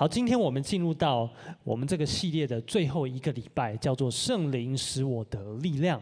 [0.00, 1.28] 好，今天我们进入到
[1.62, 6.00] 我们这个系列的最后一个礼拜，叫做“圣灵使我的力量”。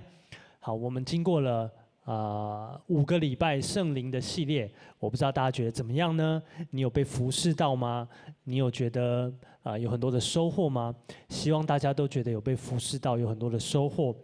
[0.60, 1.68] 好，我们经过了
[2.04, 6.40] 啊、五个礼拜圣灵的系列，我不知道大家觉得怎么样呢？
[6.70, 8.08] 你有被服侍到吗？
[8.44, 9.34] 你有觉得
[9.64, 10.94] 啊、有很多的收获吗？
[11.28, 14.14] 希望大家都觉得有被服侍到，有很多的收获。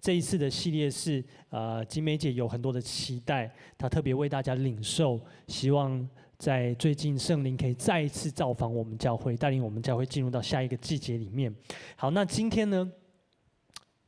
[0.00, 6.08] 这一次的系列是啊、呃，金梅姐有很多的期待，她特别为大家领受，希望。
[6.38, 11.54] 在最近，圣灵可以再一次造访我们教会，带领我们教会进入到下一个季节里面。
[11.96, 12.90] 好，那今天呢，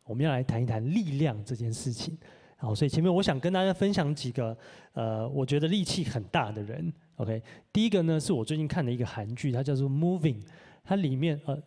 [0.04, 2.16] 我们要来谈一谈力量这件事情。
[2.56, 4.56] 好，所以前面我想跟大家分享几个，
[4.92, 6.92] 呃，我觉得力气很大的人。
[7.16, 7.42] OK，
[7.72, 10.42] 第一个呢，是我最近看的一个韩剧，它叫做《Moving》，
[10.82, 11.62] 它里面呃，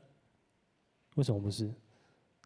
[1.16, 1.72] 为什么不是？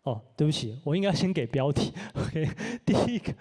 [0.04, 1.94] 哦，对不起，我应该先给标题。
[2.14, 2.50] OK，
[2.86, 3.34] 第一个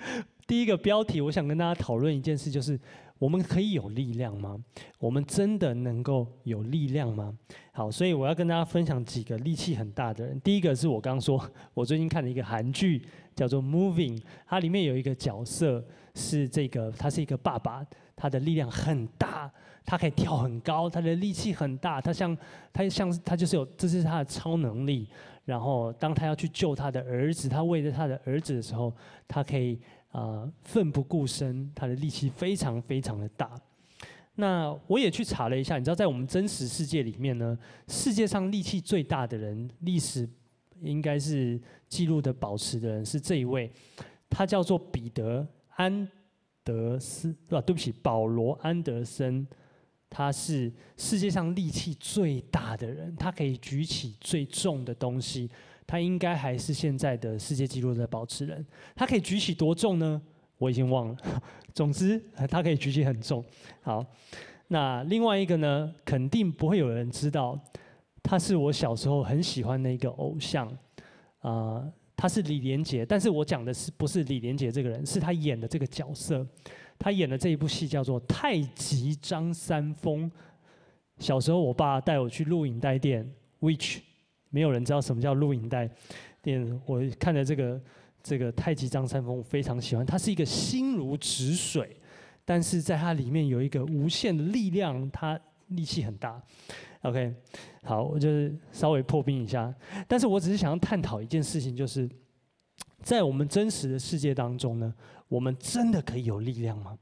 [0.52, 2.79] 第一个标题，我想跟大家讨论一件事，就是。
[3.19, 4.59] 我们可以有力量吗？
[4.98, 7.33] 我们真的能够有力量吗？
[7.70, 10.38] 好，所以我要跟大家分享几个力气很大的人。
[10.41, 11.41] 第一个是我刚刚说，
[11.73, 13.00] 我最近看了一个韩剧，
[13.36, 15.83] 叫做《Moving》，它里面有一个角色
[16.17, 17.86] 是这个，他是一个爸爸，
[18.17, 19.50] 他的力量很大，
[19.86, 22.36] 他可以跳很高，他的力气很大，他像
[22.73, 25.08] 他像他就是有，这是他的超能力。
[25.45, 28.92] 然后当他要去救他的儿子，他为了他的儿子的时候，
[29.28, 29.78] 他可以。
[30.12, 33.60] 啊，奋不顾身，他的力气非常非常的大。
[34.34, 40.28] 那我也去查了一下，你知道，在我们真实世界里面呢，世界上力气最大的人，历史
[40.80, 43.70] 应该是记录的保持的人是这一位，
[44.30, 45.46] 他叫做彼得
[45.77, 46.08] 安
[46.64, 49.46] 德斯，啊，对不起，保罗安德森，
[50.08, 55.50] 他是世界上力气最大的人，他可以举起最重的东西。
[55.93, 58.67] 他应该还是现在的世界纪录的保持人。
[58.95, 60.23] 他可以举起多重呢？
[60.57, 61.17] 我已经忘了。
[61.75, 63.45] 总之，他可以举起很重。
[63.83, 64.03] 好，
[64.69, 65.95] 那另外一个呢？
[66.03, 67.61] 肯定不会有人知道，
[68.23, 70.67] 他是我小时候很喜欢的一个偶像。
[71.41, 73.05] 啊、呃，他是李连杰。
[73.05, 75.05] 但是我讲的是不是李连杰这个人？
[75.05, 76.47] 是他演的这个角色。
[76.98, 80.31] 他演的这一部戏叫做《太极张三丰》。
[81.19, 83.98] 小时候，我爸带我去录影带店，which。
[84.52, 85.90] 没有人知道什么叫录影带
[86.40, 86.80] 店。
[86.86, 87.80] 我看了这个
[88.23, 90.07] 这个太极张三丰，我非常喜欢。
[90.07, 91.96] 他是一个心如止水，
[92.45, 96.40] 但是在他里面有一个无限的力量，他力气很大。
[97.01, 97.35] OK，
[97.83, 99.74] 好，我就是稍微破冰一下。
[100.07, 102.08] 但是我只是想要探讨一件事情，就是
[103.02, 104.95] 在我们真实的世界当中呢，
[105.29, 106.96] 我们真的可以有力量吗？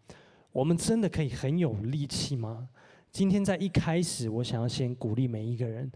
[0.53, 2.69] 我们真的可以很有力气吗？
[3.13, 5.91] 今天在一开始，我想要先鼓励每一个人。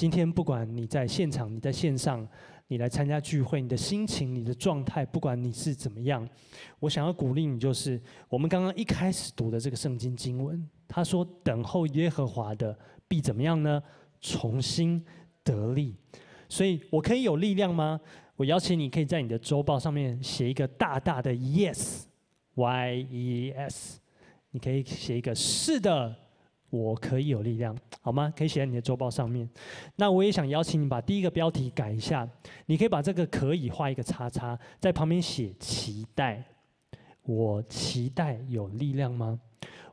[0.00, 2.26] 今天不管你在现场，你在线上，
[2.68, 6.26] 你来参加聚会，你的心情、你的状态，不管你是怎么样，
[6.78, 12.74] 我想要鼓励你，就是我们刚刚一开始读的这个圣经经文，他说：“等候耶和华的
[13.06, 13.82] 必怎么样呢？
[14.22, 15.04] 重新
[15.44, 15.94] 得力。”
[16.48, 18.00] 所以，我可以有力量吗？
[18.36, 24.00] 我邀请你可以在你的周报上面写一个大大的 “yes”，Y E S，
[24.52, 26.16] 你可以写一个“是的”。
[26.70, 28.32] 我可以有力量，好吗？
[28.36, 29.48] 可以写在你的周报上面。
[29.96, 32.28] 那我也想邀请你把第一个标题改一下，
[32.66, 36.42] 你可以把这个“可以”画一个叉叉，在旁边写“期待”。
[37.22, 39.38] 我期待有力量吗？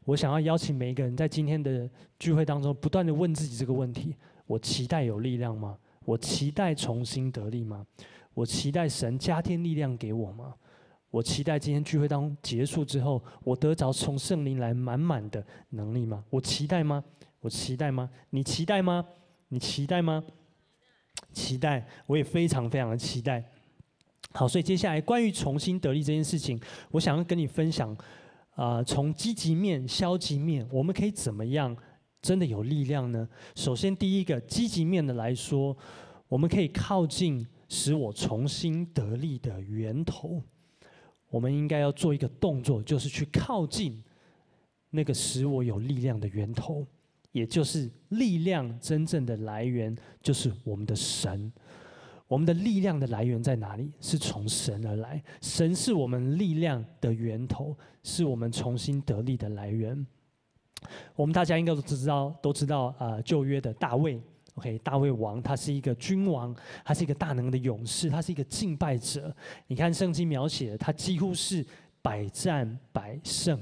[0.05, 5.77] 我想要邀请每一个人在今天的聚会当中，不断地问自己这个问题：我期待有力量吗？
[6.05, 7.85] 我期待重新得力吗？
[8.33, 10.53] 我期待神加添力量给我吗？
[11.09, 16.23] 我期待今天聚会当结束之后，我得着从圣灵来满满的能力吗？
[16.29, 17.03] 我期待吗？
[17.40, 18.09] 我期待吗？
[18.29, 19.06] 你期待吗？
[19.47, 20.23] 你期待吗？
[21.31, 23.44] 期待，我也非常非常的期待。
[24.34, 26.59] 好，所以接下来关于重新得力这件事情，
[26.91, 27.96] 我想要跟你分享，
[28.56, 31.75] 啊、从积极面、消极面，我们可以怎么样
[32.22, 33.28] 真的有力量呢？
[33.56, 35.75] 首先，第一个积极面的来说，
[36.28, 40.44] 我们可以靠近使我重新得力的源头。
[41.29, 44.01] 我们应该要做一个动作，就是去靠近
[44.89, 46.85] 那个使我有力量的源头，
[47.31, 51.52] 也就是力量真正的来源，就是我们的神。
[52.28, 53.90] 我们的力量的来源在哪里？
[54.02, 57.73] 是从神而来，神是我们力量的源头，
[58.03, 60.05] 是我们重新得力的来源。
[61.16, 64.22] 我们大家应该都知道，都知道啊，旧约的大卫。
[64.57, 69.31] OK，大卫王他是一个君王，他是一个大能的勇士，他是一个敬拜者。
[69.67, 71.63] 你看圣经描写的，他几乎是
[72.01, 73.59] 百战百胜，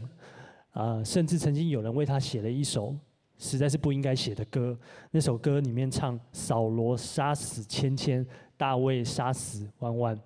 [0.72, 2.96] 啊、甚至曾经有人为他写了一首
[3.38, 4.78] 实在是不应该写的歌。
[5.12, 8.26] 那首歌里面唱：扫罗杀死千千，
[8.56, 10.18] 大卫杀死万万。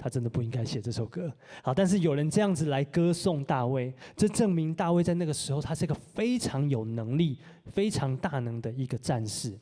[0.00, 1.28] 他真的不应该写这首歌。
[1.60, 7.36] 好，但是有人这样子来歌颂大卫，这证明大卫在那个时候他是一个非常有能力、
[7.72, 9.58] 非常大能的一个战士。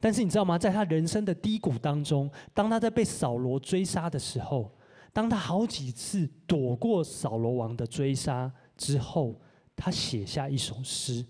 [0.00, 0.58] 但是你知道吗？
[0.58, 4.72] 在他人生的低谷当中，当他在被扫罗追杀的时候，
[5.12, 9.38] 当他好几次躲过扫罗王的追杀之后，
[9.76, 11.24] 他写下一首诗，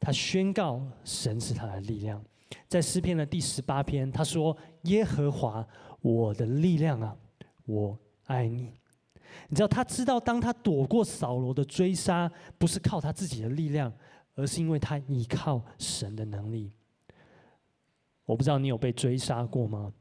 [0.00, 2.24] 他宣告神是他的力量。
[2.68, 5.66] 在诗篇的第十八篇，他说：“耶和华，
[6.00, 7.16] 我的力量啊，
[7.66, 8.72] 我爱你。”
[9.48, 13.92] 你知道，他知道，当他躲过扫罗的追杀，不是靠他自己的力量，
[14.34, 16.70] 而是因为他依靠神的能力。
[18.32, 19.92] 我不知道你有被追杀过吗？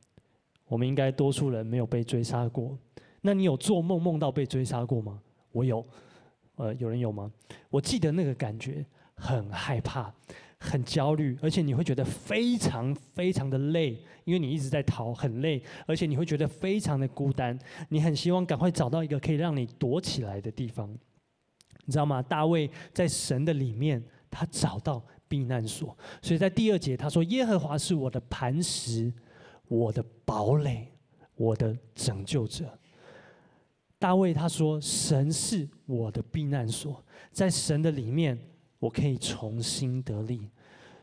[0.69, 2.77] 我们应该多数人没有被追杀过。
[3.19, 5.21] 那你有做梦梦到被追杀过吗？
[5.51, 5.85] 我有。
[6.55, 7.29] 呃，有人有吗？
[7.69, 8.85] 我记得那个感觉，
[9.15, 10.13] 很害怕。
[10.63, 17.57] 很焦虑，而且你会觉得非常非常的累，因为你一直在逃，很累，而且你会觉得非常的孤单。
[17.89, 20.87] 你很希望赶快找到一个可以让你躲起来的地方，
[21.83, 22.21] 你知道吗？
[22.21, 29.13] 大卫在神的里面，他找到避难所，所以在第二节他说：“耶和华是我的磐石，
[29.69, 30.91] 我的堡垒，
[31.35, 32.77] 我的拯救者。”
[33.97, 37.01] 大卫他说：“神是我的避难所，
[37.31, 38.37] 在神的里面。”
[38.81, 40.49] 我可以重新得力，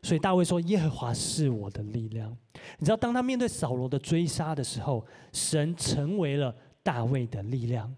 [0.02, 2.36] 所以大卫说：“耶和华是我的力量。”
[2.76, 6.52] 你知道，当他面对扫罗的追杀的时候，神成为了
[6.82, 7.94] 大卫的力量。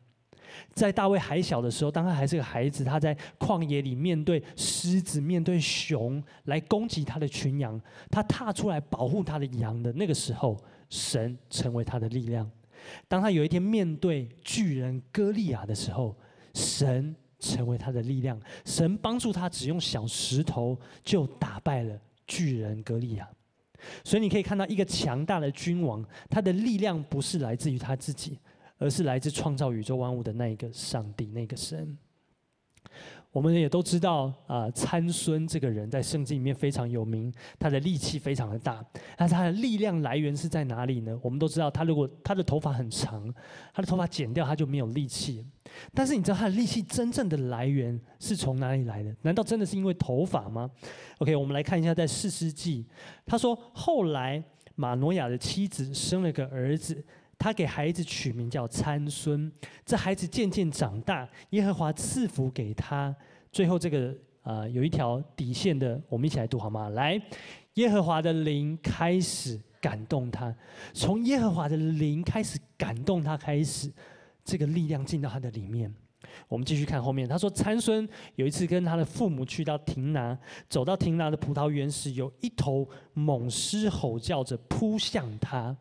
[0.74, 7.80] 在大卫还小的时候，当他还是个孩子，他在旷野里面对狮子、面对熊来攻击他的群羊，
[8.10, 10.56] 他踏出来保护他的羊的那个时候，
[10.88, 12.50] 神成为他的力量。
[13.08, 16.16] 当他有一天面对巨人歌利亚的时候，
[16.54, 17.14] 神。
[17.42, 23.26] 成为他的力量，神帮助他，只用小石头就打败了巨人歌利亚。
[24.04, 28.38] 所以你可以看到，一个强大的君王，他的力量不是来自于他自己，
[28.80, 31.96] 而是来自创造宇宙万物的那一个上帝，那个神。
[33.30, 38.84] 我们也都知道啊，参孙这个人在圣经里面非常有名，他的力气非常的大。
[39.16, 41.16] 但是他的力量来源是在哪里呢？
[41.22, 43.32] 我们都知道，他如果他的头发很长，
[43.72, 45.46] 他的头发剪掉，他就没有力气。
[45.94, 49.14] 但是你知道他的力气真正的来源是从哪里来的？
[49.22, 50.68] 难道真的是因为头发吗
[51.18, 52.84] ？OK，我们来看一下在四世纪，
[53.26, 54.42] 他说后来
[54.74, 57.04] 马诺亚的妻子生了个儿子。
[57.40, 59.50] 他给孩子取名叫参孙，
[59.86, 63.16] 这孩子渐渐长大，耶和华赐福给他。
[63.50, 66.90] 最后这个、呃，有一条底线的，我们一起来读好吗？
[66.90, 67.18] 来，
[67.74, 70.54] 耶和华的灵开始感动他，
[70.92, 73.90] 从耶和华的灵开始感动他开始，
[74.44, 75.90] 这个力量进到他的里面。
[76.46, 80.38] 我们继续看后面，他说参孙有一次跟他的父母去到亭拿，
[80.68, 85.74] 走到亭拿的葡萄园时，有一头猛狮吼叫着扑向他。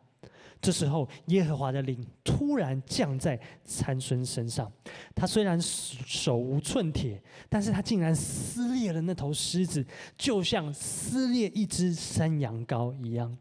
[0.60, 4.70] 这时候，耶和华的灵突然降在参孙身上。
[5.14, 9.84] 他虽然手无寸铁，但是他竟然撕裂了那头狮子，
[10.18, 13.36] 就像撕裂一只山羊羔一样。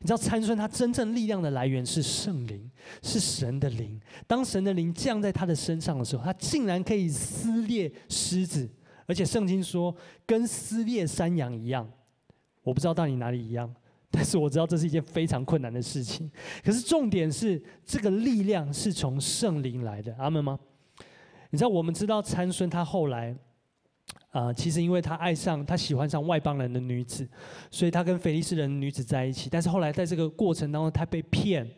[0.00, 2.70] 你知道参孙他真正力量的来源是圣灵，
[3.02, 3.98] 是神的灵。
[4.26, 8.68] 当神的灵降在他的身上的时候，他竟然可以撕裂狮子，
[9.06, 9.94] 而且圣经说
[10.26, 11.88] 跟撕裂山羊一样。
[12.62, 13.74] 我不知道到底哪里一样。
[14.10, 16.30] 但是我知道这是一件非常困难的事情。
[16.64, 20.58] 可是重点是，这个力量是从圣灵来的，阿门吗？
[21.50, 23.36] 你知道，我们知道参孙他后来，
[24.30, 27.28] 啊、其实因为他爱上他喜欢上外邦人的女子，
[27.70, 29.48] 所以他跟非利士人女子在一起。
[29.50, 31.68] 但是后来在这个过程当中，他被骗，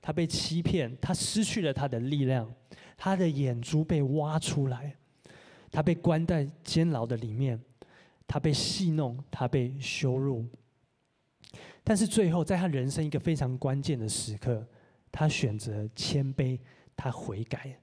[0.00, 2.52] 他被欺骗，他失去了他的力量，
[2.96, 4.94] 他的眼珠被挖出来，
[5.70, 7.60] 他被关在监牢的里面，
[8.26, 10.46] 他被戏弄，他被羞辱。
[11.82, 14.66] 但是最后，在他人生一个非常关键的时刻，
[15.10, 16.58] 他选择谦卑，
[16.94, 17.76] 他悔改，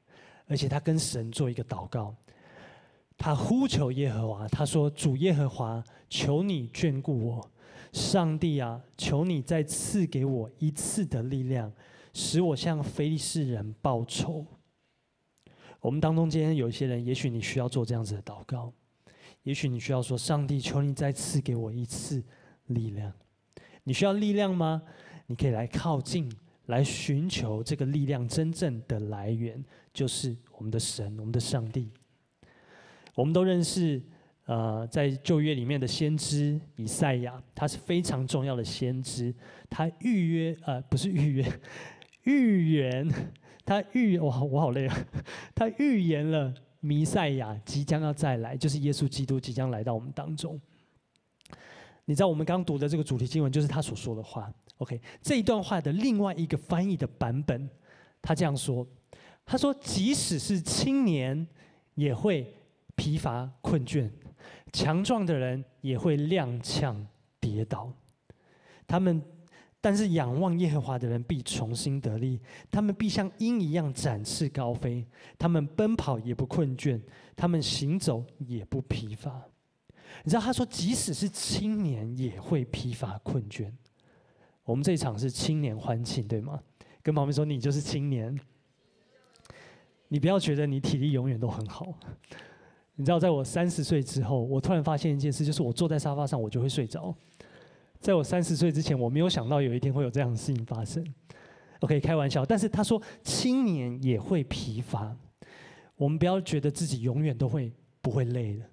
[0.48, 2.16] 而且他跟神做一个祷告。
[3.18, 7.52] 他呼求耶和华，他说：“主耶和华，求你眷顾我，
[7.92, 11.74] 上帝啊，求你再赐给我一次的力量，
[12.14, 14.46] 使我向非利士人报仇。”
[15.82, 18.72] 我们当中今天有一些人，也许你需要做这样子的祷告，
[19.42, 22.24] 也许你需要说：“上帝，求你再赐给我一次
[22.68, 23.12] 力量。”
[23.88, 24.82] 你需要力量吗？
[25.28, 26.30] 你可以来靠近，
[26.66, 29.64] 来寻求这个力量真正的来源，
[29.94, 31.90] 就是我们的神，我们的上帝。
[33.16, 34.02] 我们都认识，
[34.44, 39.34] 呃，在旧约里面的先知以赛亚，他是非常重要的先知。
[39.70, 41.60] 他预约，呃，不是预约，
[42.26, 43.10] 预言，
[43.64, 44.98] 他预，哇，我好累啊！
[45.56, 50.60] 他预言了弥赛亚即将要再来，就是耶稣基督即将来到我们当中。
[52.10, 54.50] 你知道我们刚读的这个主题经文，就是他所说的话。
[54.78, 57.70] OK，这一段话的另外一个翻译的版本，
[58.22, 58.88] 他这样说：
[59.46, 61.46] 他说，即使是青年
[61.96, 62.56] 也会
[62.96, 64.10] 疲乏困倦，
[64.72, 66.96] 强壮的人也会踉跄
[67.42, 67.92] 跌倒。
[68.88, 69.22] 他们，
[69.82, 72.40] 但是仰望耶和华的人必重新得力，
[72.72, 75.06] 他们必像鹰一样展翅高飞，
[75.38, 77.02] 他们奔跑也不困倦，
[77.36, 79.44] 他们行走也不疲乏。
[80.24, 83.72] 你知道他说，即使是青年也会疲乏困倦。
[84.64, 86.60] 我们这一场是青年欢庆，对吗？
[87.02, 88.38] 跟旁边说，你就是青年。
[90.10, 91.94] 你不要觉得你体力永远都很好。
[92.96, 97.16] 你知道，在我三十岁之后，我突然发现一件事，就是我坐在沙发上，我就会睡着。
[98.00, 101.06] 在我三十岁之前，我没有想到有一天会有这样的事情发生。
[101.82, 102.46] OK，开玩笑。
[102.46, 105.16] 但是他说，青年也会疲乏。
[105.96, 107.72] 我们不要觉得自己永远都会
[108.02, 108.66] 不会累的。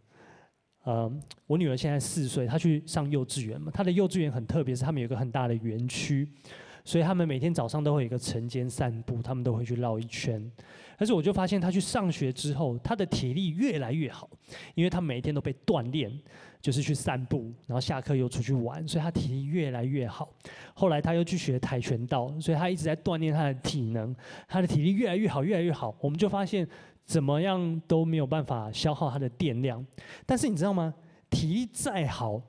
[0.85, 1.11] 呃，
[1.47, 3.73] 我女儿现在四岁，她去上幼稚园嘛。
[3.73, 6.29] 她的幼稚园很特别，是他们有一个很大的园区，
[6.85, 10.50] 所以他们每天早上都会有一个晨间散步，他们都会去绕一圈。
[10.99, 14.29] 但是我就发现，她去上学之后，她的体力越来越好，
[14.75, 16.12] 因为她每天都被锻炼，
[16.61, 20.29] 就是去散步，然后下课又出去玩，所以她体力越来越好。
[20.75, 24.14] 后来她又去学跆拳道，所以她一直在锻炼她的体能，
[24.47, 25.97] 她的体力越来越好，越来越好。
[26.00, 26.69] 我们就发现。
[27.05, 29.85] 怎么样都没有办法消耗他的电量，
[30.25, 30.95] 但是你知道吗？
[31.31, 32.41] 体力再好，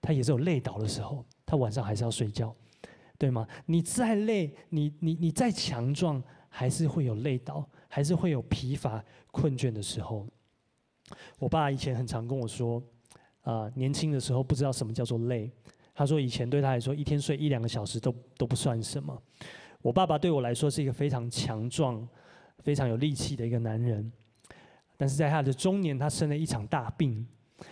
[0.00, 2.54] 他也是有累倒的时候，他晚上还是要睡觉，
[3.18, 3.46] 对吗？
[3.64, 10.26] 你再累，你你你再强壮，还是会有累倒，还是会有疲乏困倦的时候。
[11.38, 12.82] 我爸以前很常跟我说，
[13.42, 15.50] 啊、年轻的时候不知道什么叫做累。
[15.94, 19.16] 他说以前对他来说，一天睡一两个小时都都不算什么。
[19.80, 22.06] 我爸爸对我来说是一个非常强壮。
[22.62, 24.10] 非常有力气的一个男人，
[24.96, 27.26] 但是在他的中年，他生了一场大病，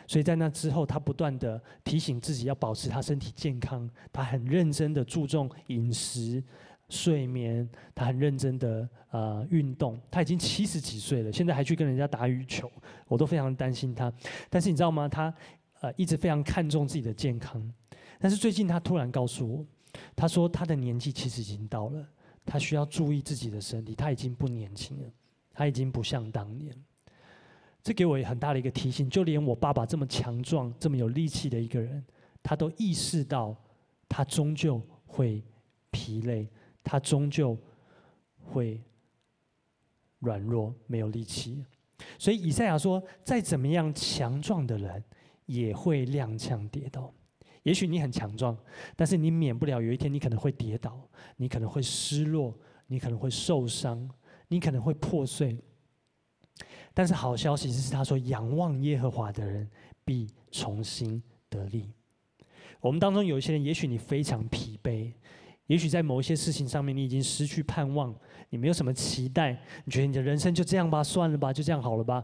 [0.07, 6.43] 所以在那之后，他不断的提醒自己要保持他身体健康，他很认真的注重饮食、
[6.89, 10.01] 睡眠，他很认真的呃运动。
[10.11, 12.71] 他已经七十几岁了，现在还去跟人家打羽球，
[13.09, 14.13] 我都非常担心他。
[14.49, 15.09] 但是你知道吗？
[15.09, 15.35] 他
[15.81, 17.61] 呃一直非常看重自己的健康，
[18.19, 19.67] 但是最近他突然告诉我，
[20.15, 22.07] 他说他的年纪其实已经到了。
[22.45, 25.09] 他需要注意自己的身体，他已经不年轻了，
[25.53, 26.75] 他已经不像当年。
[27.83, 32.05] 这给我很大的一个提醒，就连我爸爸这么强壮、这么有力气的一个人，
[32.43, 33.55] 他都意识到
[34.09, 35.43] 他终究会
[35.91, 36.49] 疲累，
[36.83, 37.59] 他终究
[38.43, 38.81] 会
[40.21, 41.65] 软弱、没有力气。
[42.19, 45.05] 所以以赛亚说：“再怎么样强壮的人，
[45.47, 47.13] 也会踉跄跌倒。”
[47.65, 48.57] 也许你很强壮，
[48.95, 52.57] 但是你免不了有一天你可能会跌倒，你可能会失落，
[52.87, 54.09] 你可能会受伤，
[54.49, 55.59] 你可能会破碎。
[56.93, 59.69] 但是好消息是，他说仰望耶和华的人
[60.05, 61.91] 必重新得力。
[62.81, 65.13] 我们当中有一些人，也许你非常疲惫，
[65.67, 68.15] 也许在某一些事情上面你已经失去盼望，
[68.51, 72.23] 你没有什么期待，你觉得你的人生就这样吧，算了吧，就这样好了吧。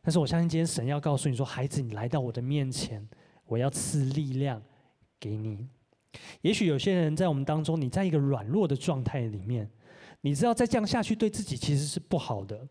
[0.00, 3.06] 但是我相信今天神要告诉你说，孩子，你来到我的面前。
[3.46, 4.62] 我要赐力量
[5.18, 5.68] 给你。
[6.42, 9.70] 也许有些人在我们当中，你在一个软弱的状态里面，
[10.20, 12.68] 你知道再这样下去对自己其实是不好的。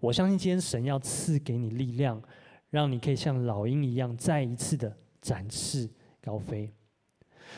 [0.00, 2.22] 我相信今天神要赐给你力量，
[2.68, 5.88] 让你可以像老鹰一样再一次的展翅
[6.20, 6.70] 高飞。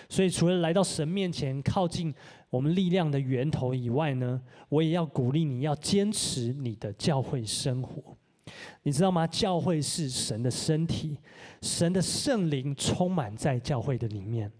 [0.08, 2.14] 所以除了来到神面前靠近
[2.50, 8.15] 我们力量的源头以外呢，我也要鼓励你要坚持你的教会生活。
[8.82, 9.26] 你知道吗？
[9.26, 11.18] 教会是神的身体，
[11.62, 14.50] 神的圣灵充满在教会的里面。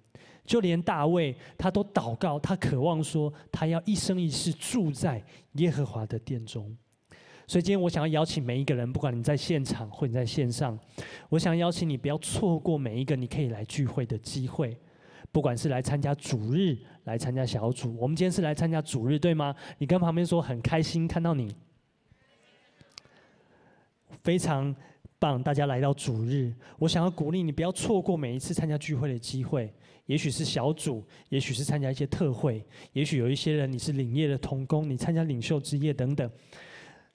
[0.44, 5.22] 就连大卫他都祷告，他渴望说，他要一生一世住在
[5.54, 6.76] 耶和华的殿中。
[7.48, 10.78] 所以今天我想要邀请每一个人，不管你在现场或你在线上，
[11.28, 14.76] 我想邀请你不要错过每一个你可以来聚会的机会。
[15.32, 19.54] 不管是来参加主日，来参加小组，我们今天是来参加主日，对吗？
[19.78, 21.52] 你跟旁边说很开心看到你。
[24.26, 24.74] 非常
[25.20, 29.72] 棒，大家来到主日，我想要鼓励你不要错过每一次参加聚会的机会。
[30.06, 36.28] 也许是小组，也许是参加一些特会，也许有一些人你是领业的同工，你参加领袖之夜等等。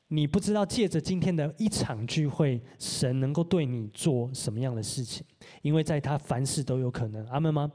[0.08, 5.26] 你不知道借着今天的一场聚会，神能够对你做什么样的事情，
[5.62, 7.26] 因为在他凡事都有可能。
[7.28, 7.70] 阿门吗？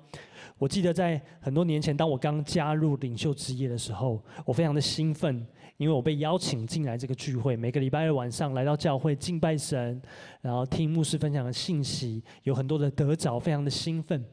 [0.56, 5.46] 我记得在很多年前，当我刚加入领袖之夜的时候，我非常的兴奋。
[5.76, 10.00] 因为我被邀请进来这个聚会，每个礼拜二晚上来到教会敬拜神，
[10.40, 14.24] 然后听牧师分享的信息，有很多的得着，非常的兴奋。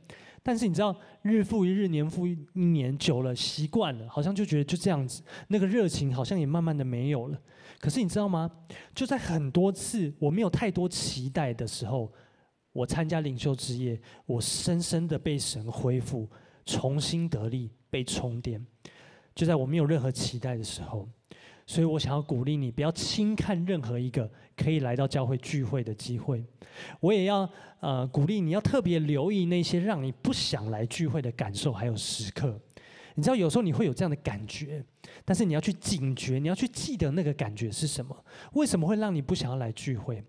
[0.46, 7.42] 但是你知道，日复一日，年复一年，久了习惯了，好像就觉得就这样子，那个热情好像也慢慢的没有了。
[7.80, 8.52] 可是你知道吗？
[8.94, 12.12] 就在很多次我没有太多期待的时候，
[12.74, 16.30] 我参加领袖之夜，我深深的被神恢复，
[16.66, 18.66] 重新得力，被充电。
[19.34, 21.08] 就在我没有任何期待的时候。
[21.66, 26.44] 所以我想要鼓励你，不要轻看任何一个可以来到教会聚会的机会。
[27.00, 32.60] 我也要呃鼓励你要特别留意那些让你不想来聚会的感受还有时刻。
[33.16, 34.84] 你知道有时候你会有这样的感觉，
[35.24, 38.26] 但是你要去警觉，你要去记得那个感觉是什么？
[38.54, 40.24] 为什么会让你不想要来聚会？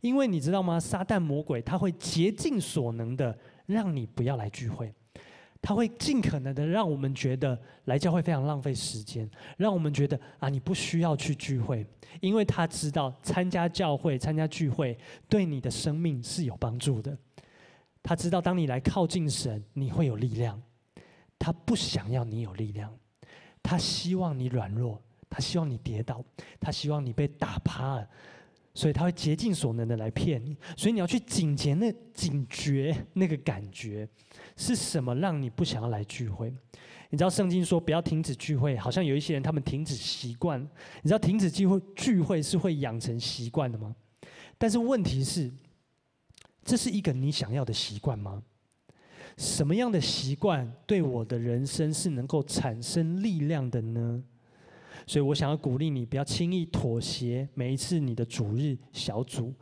[0.00, 0.80] 因为你知道吗？
[0.80, 4.92] 撒旦魔鬼他会竭尽所能的让你不要来聚会。
[5.62, 11.86] 他会尽可能的让我们觉得来教会非常浪费时间，让我们觉得啊，你不需要去聚会，
[12.20, 14.98] 因为他知道参加教会、参加聚会
[15.28, 17.16] 对你的生命是有帮助的。
[18.02, 20.60] 他知道当你来靠近神，你会有力量。
[21.38, 22.94] 他不想要你有力量，
[23.62, 26.24] 他希望你软弱，他希望你跌倒，
[26.58, 28.08] 他希望你被打趴了。
[28.80, 34.08] 所以他会竭尽所能的来骗你，所以你要去警觉那警觉那个感觉
[34.56, 36.50] 是什么，让你不想要来聚会？
[37.10, 40.58] 你知道圣经说不要停止聚会，好像有一些人他们停止习惯。
[41.02, 43.94] 你知道停止聚会聚会是会养成习惯的吗？
[44.56, 45.52] 但是问题是，
[46.64, 48.42] 这是一个你想要的习惯吗？
[49.36, 54.22] 什么样的习惯对我的人生是能够产生力量的呢？
[55.10, 57.48] 所以我想要鼓励你，不要轻易妥协。
[57.54, 59.52] 每一次你的主日小组，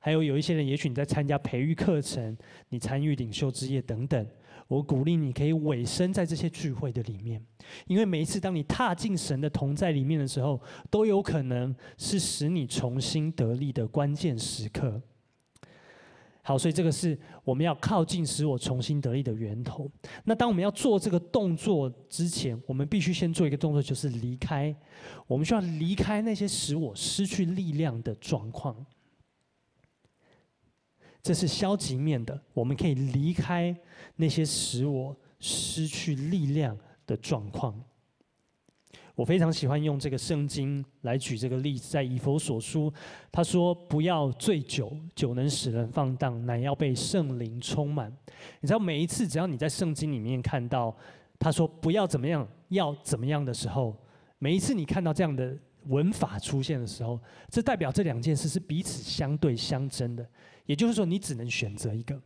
[0.00, 2.36] 还有有一些人，也许你在参加培育课程，
[2.70, 4.26] 你参与领袖之夜等等，
[4.66, 7.40] 我鼓励你可以委身在这些聚会的里面，
[7.86, 10.60] 因为每一次当你踏进神的同在里面的时候，
[10.90, 15.00] 都有可能是使你重新得力的关键时刻。
[16.48, 19.90] 好，所以这个是我们要靠近使我重新得力的源头。
[20.22, 24.72] 那当我们要做这个动作之前，我们必须先做一个动作，就是离开。
[25.26, 28.86] 我们需要离开那些使我失去力量的状况。
[31.20, 33.76] 这是消极面的，我们可以离开
[34.14, 37.82] 那些使我失去力量的状况。
[39.16, 42.92] 我非常喜欢用这个圣经来举这个例子，在以佛所书，
[43.32, 48.14] 他说：“不要醉酒，酒能使人放荡，乃要被圣灵充满。”
[48.60, 50.94] 你知道，每一次只要你在圣经里面看到
[51.38, 53.96] 他说“不要怎么样，要怎么样”的时候，
[54.38, 60.28] 每一次你看到这样的文法出现的时候，这代表这两件事是彼此相对相争的。
[60.66, 62.20] 也就是说，你只能选择一个。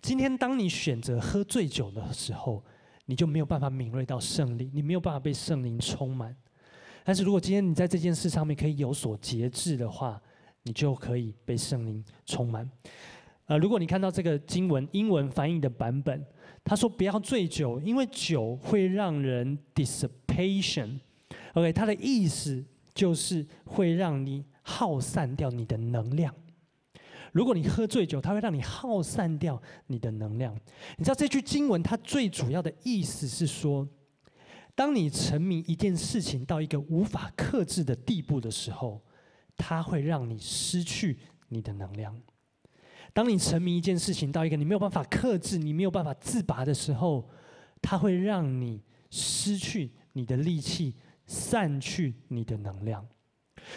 [0.00, 2.64] 今天，当你选择喝醉酒的时候，
[3.06, 6.34] 你就没有办法敏锐到圣灵，你没有办法被圣灵充满。
[7.04, 10.20] 但是如果今天你在这件事上面可以有所节制的话，
[10.62, 12.70] 你就可以被圣灵充满。
[13.46, 16.24] 呃，如果你看到这个经文英文翻译的版本，
[16.62, 21.00] 他说不要醉酒，因为酒会让人 dissipation。
[21.54, 26.32] OK，他的意思就是会让你耗散掉你的能量。
[27.32, 30.54] 如果你喝醉酒，它会让你耗散掉你的能量。
[30.96, 33.88] 你知道这句经文它最主要的意思是说，
[34.74, 39.02] 当你沉迷一件事情到一个无法克制的地步的时候，
[39.56, 41.18] 它会让你失去
[41.48, 42.18] 你的能量。
[43.14, 47.28] 当你沉迷一件事情到一个你没有办法克制、你没有办法自拔的时候，
[47.82, 50.94] 它会让你失去你的力气，
[51.26, 53.06] 散去你的能量。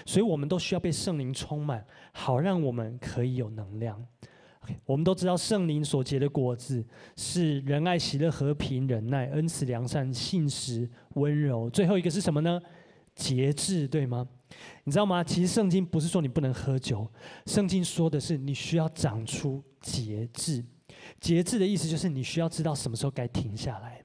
[0.06, 4.06] 所以，我们都需要被圣灵充满，好让我们可以有能量。
[4.86, 6.84] 我们都知道，圣灵所结的果子
[7.16, 11.70] 是仁爱、喜乐、和平、忍耐、恩慈、良善、信实、温柔。
[11.70, 12.60] 最后一个是什么呢？
[13.14, 14.28] 节制，对吗？
[14.84, 15.24] 你知道吗？
[15.24, 17.08] 其实圣经不是说你不能喝酒，
[17.46, 20.66] 圣经说的是你需要长出节制。
[21.20, 24.04] 节制的意思就是你需要知道什么时候该停下来。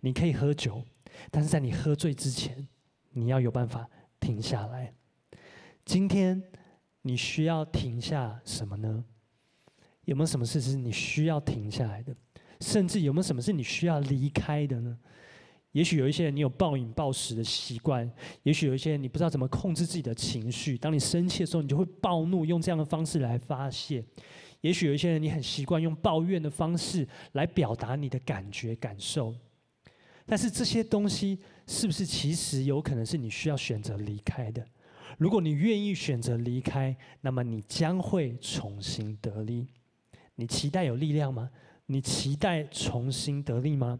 [0.00, 0.82] 你可以喝酒，
[1.30, 2.66] 但是在你喝醉之前，
[3.12, 3.86] 你要有办法
[4.18, 4.94] 停下来。
[5.90, 6.40] 今天
[7.02, 9.04] 你需要停下什么呢？
[10.04, 12.14] 有没有什么事是你需要停下来的？
[12.60, 14.96] 甚至有没有什么是你需要离开的呢？
[15.72, 18.08] 也许有一些人你有暴饮暴食的习惯，
[18.44, 20.78] 也许有一些人你不知道怎么控制自己的情绪。
[20.78, 24.04] 当你生气的时候，你就会暴怒，用这样的方式来发泄。
[24.60, 29.34] 也许有一些人你很习惯用抱怨的方式来表达你的感觉感受。
[30.24, 34.64] 但是这些东西是不是其实有可能是你需要选择离开的？
[35.18, 39.66] 如果你愿意选择离开，那么你将会重新得力。
[40.36, 41.50] 你期待有力量吗？
[41.86, 43.98] 你期待重新得力吗？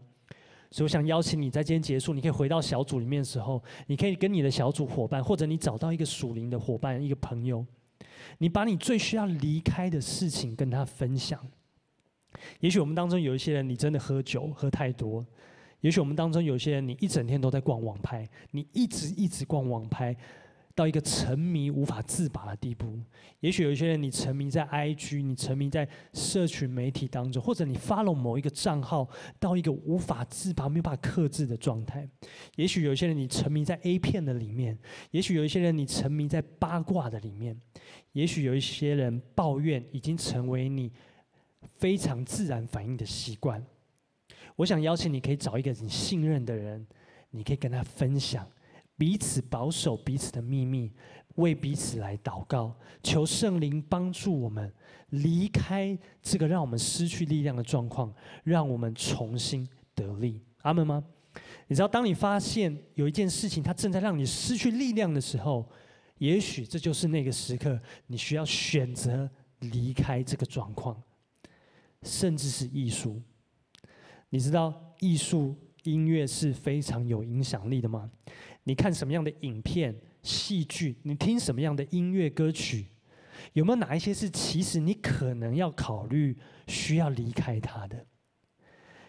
[0.71, 7.65] 所以我想邀请你在今天结束，你可以回到小组里面的时候，你可以跟你的小组伙伴，或者你找到一个属灵的伙伴、一个朋友，
[8.37, 11.45] 你把你最需要离开的事情跟他分享。
[12.61, 15.21] 也许我们当中有一些人，你真的喝酒喝太多；
[15.81, 20.15] 也许我们当中有些人，你一整天都在逛网拍，你一直一直逛网拍。
[20.75, 22.99] 到一个沉迷无法自拔的地步。
[23.39, 32.07] 也许有一些人，你沉迷在 IG，你沉迷在社群媒体当中，或者你 follow 某一个账号到一个无法自拔、没有办法克制的状态。
[32.55, 34.75] 也许有一些人，你沉迷在 A 片的里面；
[35.11, 37.55] 也许有一些人，你沉迷在八卦的里面；
[38.13, 40.91] 也许有一些人，抱怨已经成为你
[41.77, 43.65] 非常自然反应的习惯。
[44.55, 46.85] 我想邀请你，可以找一个你信任的人，
[47.31, 48.47] 你可以跟他分享。
[49.01, 50.91] 彼此保守彼此的秘密，
[51.33, 54.71] 为彼此来祷告，求圣灵帮助我们
[55.09, 60.39] 离开这个让我们失去力量的状况，让我们重新得力。
[60.61, 61.03] 阿门吗？
[61.65, 65.67] 你知道，当你发现有一件事情它正在让你失去力量的时候，
[66.19, 69.27] 也许这就是那个时刻，你需要选择
[69.61, 71.01] 离开这个状况，
[72.03, 73.19] 甚至是艺术。
[74.29, 78.07] 你知道，艺术音乐是非常有影响力的吗？
[78.63, 80.97] 你看什么样的影片、戏剧？
[81.03, 82.87] 你听什么样的音乐歌曲？
[83.53, 88.05] 有没有哪一些是其实你可能要考虑需要离开它的？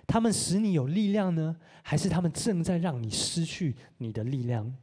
[0.07, 4.75] 他们使你有力量呢，还是他们正在让你失去你的力量？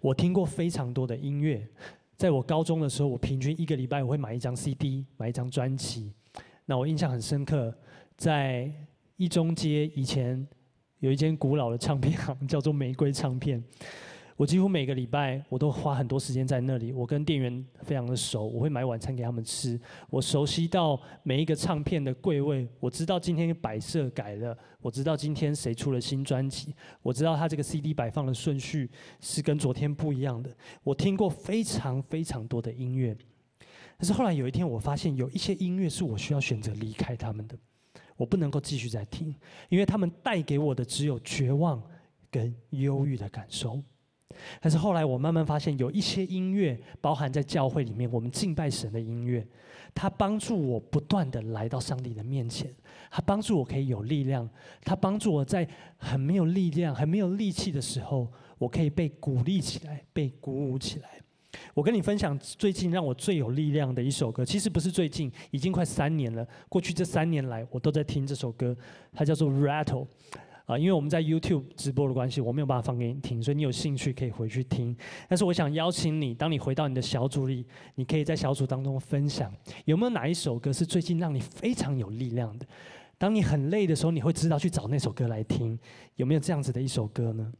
[0.00, 1.68] 我听过非常多的音乐，
[2.16, 6.14] 在我高中的时候，我平均一个礼拜我会买一张 CD，买一张专辑。
[6.64, 7.76] 那我印象很深刻，
[8.16, 8.72] 在
[9.16, 10.46] 一中街以前。
[11.04, 13.62] 有一间古老的唱片行，叫做玫瑰唱片。
[14.36, 16.94] 我几乎每个礼拜我都花很多时间在那里。
[16.94, 19.78] 我跟店员非常的熟，我会买晚餐给他们吃。
[20.08, 28.90] 我熟悉到每一个唱片的柜位，我知道今天摆设改了，我知道今天谁出了新专辑，我知道他这个 CD 摆放的顺序
[29.20, 30.50] 是跟昨天不一样的。
[30.82, 33.14] 我听过非常非常多的音乐，
[33.98, 37.54] 但是后来有一天，我发现有一些音乐是我需要选择离开他们的。
[38.16, 39.34] 我不能够继续再听，
[39.68, 41.82] 因为他们带给我的只有绝望
[42.30, 43.82] 跟忧郁的感受。
[44.60, 49.46] 但是后来我慢慢发现，有一些音乐包含在教会里面，我们敬拜神的音乐，
[49.94, 52.74] 它帮助我不断的来到上帝的面前，
[53.10, 54.48] 它帮助我可以有力量，
[54.82, 61.20] 它帮助我在很没有力量、很没有力气的时候，我可以被鼓励起来，被鼓舞起来。
[61.74, 66.46] 我跟你分享最近让我最有力量的一首歌，其实不是最近，已经快三年了。
[66.68, 68.76] 过去这三年来，我都在听这首歌，
[69.12, 69.84] 它叫做《Rattle》
[70.66, 70.78] 啊。
[70.78, 74.96] 因为我们在 YouTube 直播的关系，我没有办法放给你听，所以你有兴趣可以回去听。
[75.28, 79.52] 但是我想邀请你，当你回到你的小组里，你可以在小组当中分享，
[79.84, 82.66] 有没有哪一首歌是最近让你非常有力量的？
[83.16, 85.78] 当你很累的时候，你会知道去找那首歌来听，
[86.16, 87.52] 有没有这样子的一首歌呢？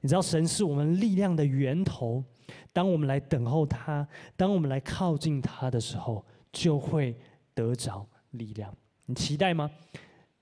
[0.00, 2.24] 你知道神是我们力量的源头。
[2.72, 4.06] 当我们来等候他，
[4.36, 7.16] 当我们来靠近他的时候，就会
[7.54, 8.74] 得着力量。
[9.06, 9.70] 你期待吗？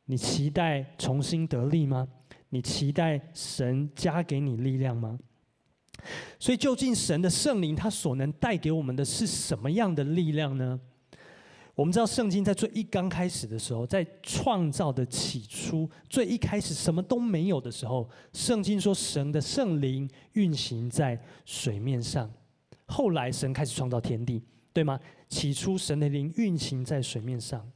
[0.04, 2.06] 你期待重新得力吗？
[2.50, 5.18] 你期待神加给你力量吗？
[6.38, 10.80] 所以，究竟神的圣灵他所能带给我们的是什么样的力量呢？
[11.76, 22.32] 我们知道，圣经在最一刚开始的时候，在创造的起初，最一开始什么都没有的时候，圣经说神的圣灵运行在水面上。
[22.86, 24.98] 后来神开始创造天地，对吗？
[25.28, 27.70] 起初神的灵运行在水面上，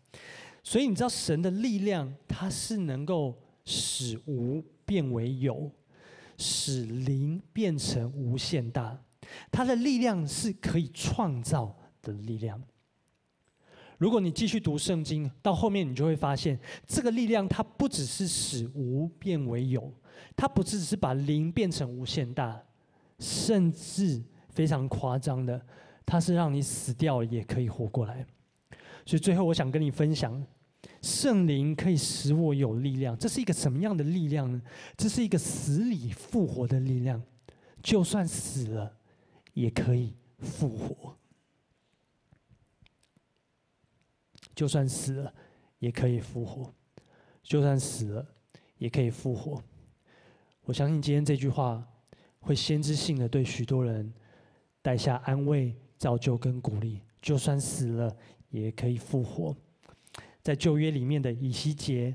[0.64, 5.70] 所以你知道神的力量，它是能够使无变为有，
[6.38, 8.98] 使零变成无限大。
[9.52, 12.62] 它的力量是可以创造的力量。
[14.00, 19.92] 如果你继续读圣经，到后面你就会发现，这个力量它不只是使无变为有，
[20.34, 22.58] 它不只是把零变成无限大，
[23.18, 25.60] 甚至非常夸张的，
[26.06, 28.24] 它是让你死掉也可以活过来。
[29.04, 30.42] 所以最后我想跟你分享，
[31.02, 34.62] 圣灵可以使我有力量，这是一个什么样的力量呢？
[34.96, 37.22] 这是一个死里复活的力量，
[37.82, 38.96] 就算死了
[39.52, 41.14] 也可以复活。
[44.60, 45.34] 就算死了，
[45.78, 46.70] 也可以复活；
[47.42, 48.26] 就算死了，
[48.76, 49.58] 也可以复活。
[50.64, 51.82] 我相信今天这句话
[52.40, 54.12] 会先知性的对许多人
[54.82, 57.00] 带下安慰、造就跟鼓励。
[57.22, 58.14] 就算死了，
[58.50, 59.56] 也可以复活。
[60.42, 62.14] 在旧约里面的以西结，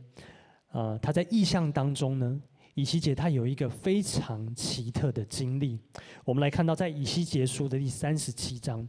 [0.67, 2.39] 啊，他在意象当中呢，
[2.75, 5.79] 以西结他有一个非常奇特的经历。
[6.23, 8.87] 我们来看到在以西结书的第三十七章，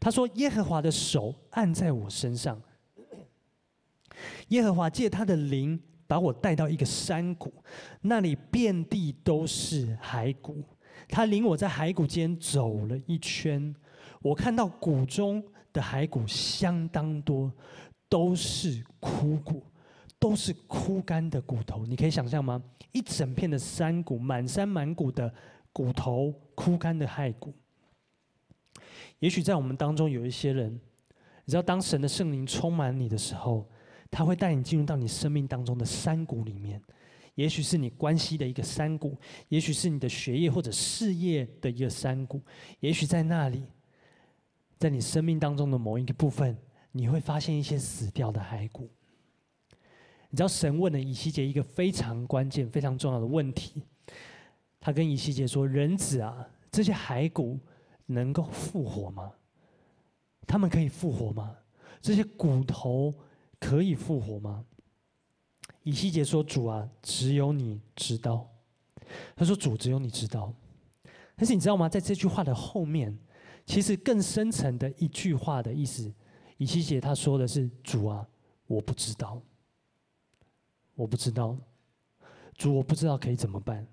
[0.00, 2.58] 他说：“耶和华的手按在我身上。”
[4.48, 7.52] 耶和华借他的灵把我带到一个山谷，
[8.02, 10.62] 那里遍地都是骸骨。
[11.08, 13.74] 他领我在骸骨间走了一圈，
[14.22, 17.52] 我看到谷中的骸骨相当多，
[18.08, 19.62] 都是枯骨，
[20.18, 21.84] 都是枯干的骨头。
[21.84, 22.62] 你可以想象吗？
[22.92, 25.32] 一整片的山谷，满山满谷的
[25.72, 27.52] 骨头枯干的骸骨。
[29.18, 30.72] 也许在我们当中有一些人，
[31.44, 33.68] 你知道，当神的圣灵充满你的时候，
[34.14, 36.80] 他会带你进入到你生命当中的山谷里面。
[37.34, 42.40] 也许是你关系的一个山谷，也许是你的学业或者事业的一个山谷，
[42.78, 43.64] 也许在那里，
[44.78, 46.56] 在你生命当中的某一个部分，
[46.92, 48.88] 你会发现一些死掉的骸骨。
[50.30, 53.82] 你知道，神问了以西结一个非常关键、非常重要的问题。
[54.78, 57.58] 他跟以西结说：“人子啊，这些骸骨
[58.06, 59.32] 能够复活吗？
[60.46, 61.56] 他们可以复活吗？
[62.00, 63.12] 这些骨头
[63.64, 64.64] 可以复活吗？”
[65.82, 68.50] 以西结说：“主啊，只有你知道。”
[69.36, 70.52] 他说：“主，只有你知道。”
[71.36, 71.88] 但是你知道吗？
[71.88, 73.18] 在这句话的后面，
[73.66, 76.12] 其实更深层的一句话的意思，
[76.58, 78.26] 以西结他说的是：“主啊，
[78.66, 79.42] 我不知道，
[80.94, 81.56] 我不知道，
[82.56, 83.86] 主，我不知道可以怎么办。”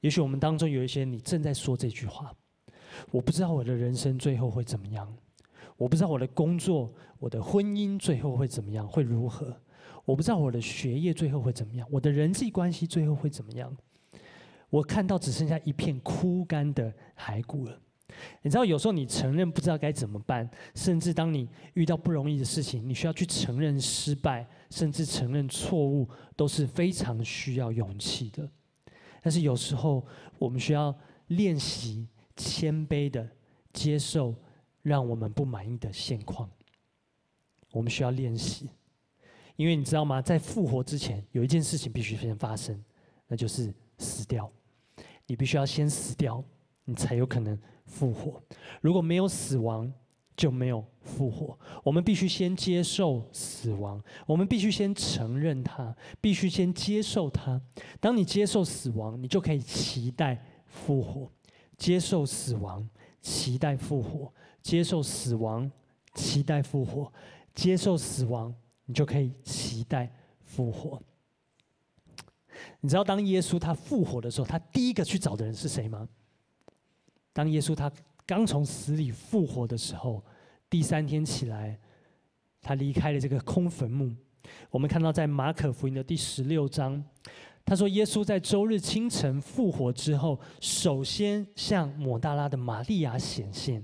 [0.00, 2.34] 也许我们当中有一些你正在说这句话
[3.10, 5.16] ：“我不知道我的人生最后会怎么样，
[5.76, 9.56] 我不知道我的工作、我的婚姻最后会怎么样，会如何。”
[10.04, 13.74] 我不知道我的学业最后会怎么样，我的人际关系最后会怎么样。
[14.68, 17.80] 我看到只剩下一片枯干的骸骨了。
[18.42, 26.06] 你知道，有时候你承认不知道该怎么办，甚至当你遇到不容易的事情，你需要去承认失败，甚至承认错误，
[26.36, 28.46] 都是非常需要勇气的。
[29.22, 30.04] 但是有时候，
[30.38, 30.94] 我们需要
[31.28, 32.06] 练习
[32.36, 33.26] 谦卑的
[33.72, 34.34] 接受
[34.84, 36.48] 让我们不满意的现况。
[37.72, 38.68] 我们需要练习。
[39.56, 40.20] 因为你知道吗？
[40.20, 42.80] 在复活之前，有一件事情必须先发生，
[43.26, 44.50] 那就是死掉。
[45.26, 46.44] 你必须要先死掉，
[46.84, 48.42] 你才有可能复活。
[48.80, 49.92] 如果没有死亡，
[50.36, 51.56] 就没有复活。
[51.84, 57.60] 我们必须先接受死亡，我们必须先承认它，必须先接受它。
[58.00, 61.30] 当你接受死亡，你就可以期待复活。
[61.76, 62.88] 接受死亡，
[63.20, 64.32] 期待复活；
[64.64, 65.70] 接受死亡，
[66.14, 67.08] 期待复活；
[67.54, 68.52] 接受死亡。
[68.86, 71.00] 你就可以期待复活。
[72.80, 76.06] 你知道，当耶稣他复活的时候，他第一个去找的人是谁吗？
[77.32, 77.90] 当耶稣他
[78.26, 80.22] 刚从死里复活的时候，
[80.68, 81.78] 第三天起来，
[82.60, 84.14] 他离开了这个空坟墓。
[84.68, 87.02] 我们看到在马可福音的第十六章，
[87.64, 93.82] 他说，耶稣在周日清晨复活之后，首先向抹大拉的玛利亚显现。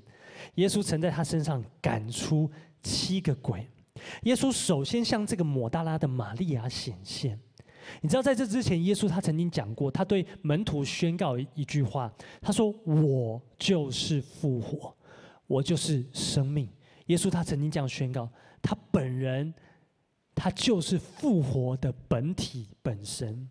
[0.55, 2.50] 耶稣曾在他身上赶出
[2.83, 3.66] 七个鬼。
[4.22, 7.38] 耶稣首先向这个抹大拉的玛利亚显现。
[8.03, 14.94] 你知道，在这之前，耶稣他曾经讲过，他对门徒宣告一句话，他说：“我就是复活，
[15.46, 16.68] 我就是生命。”
[17.07, 18.29] 耶稣他曾经这样宣告，
[18.62, 19.53] 他本人，
[20.35, 23.48] 他就是复活的本体本身。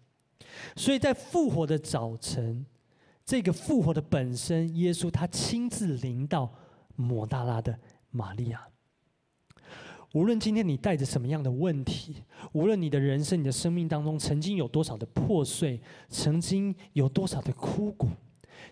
[0.75, 2.65] 所以在复活的早晨，
[3.25, 6.53] 这个复活的本身，耶稣他亲自临到
[6.99, 7.79] 抹大拉的
[8.11, 8.67] 玛利亚。
[10.13, 18.09] 无论今天你带着什么样的问题，无论你的人生、你的生命当中曾经有多少的破碎，曾经有多少的枯骨，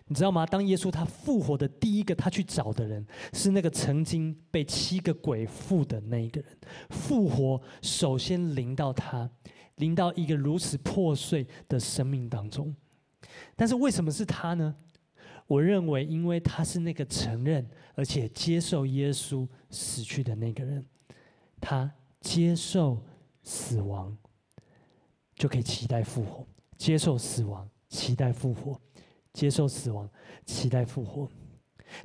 [0.08, 0.44] 你知道吗？
[0.44, 6.50] 当耶稣他复活的第一个，他去找的人是那个曾经被七个鬼附的那一个人。
[6.90, 9.30] 复活首先临到他，
[9.76, 12.74] 临到一个如此破碎的生命当中。
[13.54, 14.74] 但是为什么是他呢？
[15.48, 20.84] 我认为，因为他是那个承认而且接受耶稣死去的那个人。
[21.60, 23.02] 他接受
[23.42, 24.16] 死亡，
[25.34, 26.44] 就可以期待复活；
[26.76, 28.78] 接受死亡，期待复活；
[29.32, 30.08] 接受死亡，
[30.44, 31.28] 期待复活。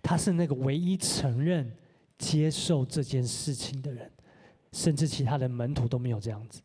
[0.01, 1.71] 他是那个唯一承认、
[2.17, 4.09] 接受这件事情的人，
[4.71, 6.61] 甚至其他的门徒都没有这样子。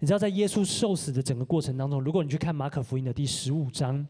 [0.00, 4.04] 你知道，在耶稣受死的整个过程当中，如果你去看马可福音的第十五章，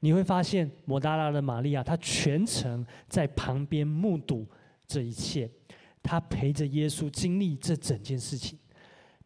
[0.00, 4.46] 你会发现抹大拉的玛利亚，她全程在旁边目睹
[4.86, 5.50] 这一切。
[6.00, 8.58] 他陪着耶稣经历这整件事情，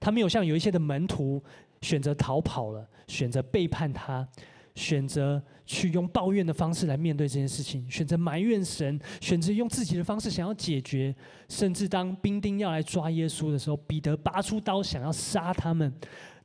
[0.00, 1.40] 他没有像有一些的门徒
[1.80, 4.26] 选择逃跑了，选择背叛他，
[4.74, 11.14] 选择去用抱怨的方式来面对这件事情，选择埋怨神，选择用自己的方式想要解决，
[11.48, 15.92] 甚至当兵丁要来抓耶稣的时候，彼得拔出刀想要杀他们。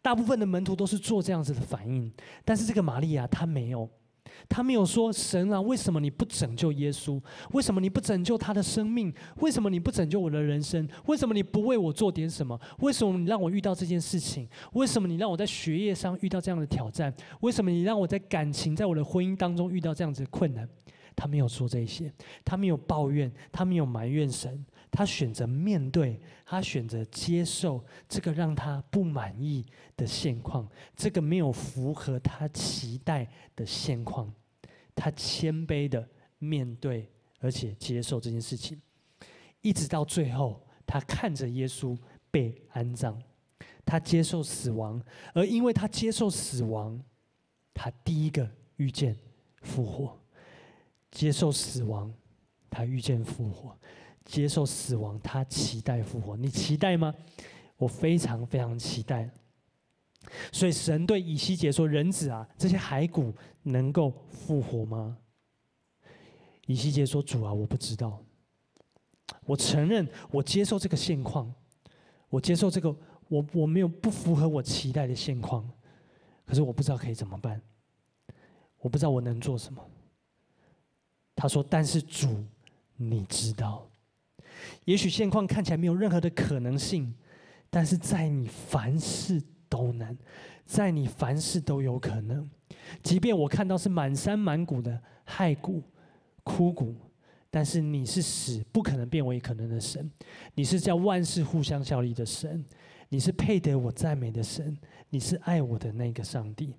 [0.04, 2.12] 大部分的门徒都是做这样子的反应，
[2.46, 3.90] 但是这个玛利亚她没有。
[4.50, 7.22] 他没有说：“神啊，为什么你不拯救耶稣？
[7.52, 9.14] 为什么你不拯救他的生命？
[9.38, 10.88] 为什么你不拯救我的人生？
[11.06, 12.60] 为什么你不为我做点什么？
[12.80, 14.48] 为什么你让我遇到这件事情？
[14.74, 17.14] 为什么你让我在学业上遇到这样的挑战？
[17.42, 20.68] 为什么你让我在感情，在我的婚姻当中遇到这样子的困难？”
[21.16, 22.14] 他没有说这些，
[22.46, 34.34] 他没有抱怨，他没有埋怨神，他选择面对，他选择接受这个让他不满意的现况，这个没有符合他期待的现况，
[34.96, 36.08] 他谦卑的
[36.40, 38.82] 面对，而且接受这件事情，
[39.62, 41.96] 一直到最后，他看着耶稣
[42.32, 43.22] 被安葬，
[43.86, 45.00] 他接受死亡，
[45.34, 47.00] 而因为他接受死亡，
[47.74, 49.16] 他第一个遇见
[49.62, 50.18] 复活，
[51.12, 52.12] 接受死亡，
[52.70, 53.78] 他遇见复活。
[54.28, 56.36] 接受死亡，他期待复活。
[56.36, 57.16] 你期待吗？
[57.78, 59.30] 我非常非常期待。
[60.52, 65.18] 所以神对以西结说：“人子啊，这些骸骨能够复活吗？”
[66.68, 68.22] 以西结说：“主啊，我不知道。
[69.46, 71.54] 我承认，我接受这个现况，
[72.28, 72.94] 我接受这个
[73.30, 75.68] 我我没有不符合我期待的现况，
[76.46, 77.62] 可是我不知道可以怎么办，
[78.80, 79.82] 我不知道我能做什么。”
[81.34, 82.44] 他说：“但是主，
[82.98, 83.90] 你知道。”
[84.86, 87.14] 也许现况看起来没有任何的可能性，
[87.70, 90.18] 但是在你凡事都能，
[90.66, 92.50] 在你凡事都有可能。
[93.04, 95.84] 即便我看到是满山满谷的骸骨、
[96.44, 96.96] 枯骨，
[97.50, 100.10] 但是你是死不可能变为可能的神，
[100.56, 102.64] 你是叫万事互相效力的神，
[103.10, 104.78] 你是配得我赞美的神，
[105.10, 106.76] 你是爱我的那个上帝。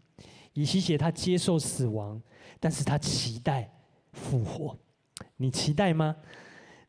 [0.55, 2.21] 以西结他接受死亡，
[2.59, 3.71] 但是他期待
[4.13, 4.77] 复活。
[5.37, 6.17] 你期待吗？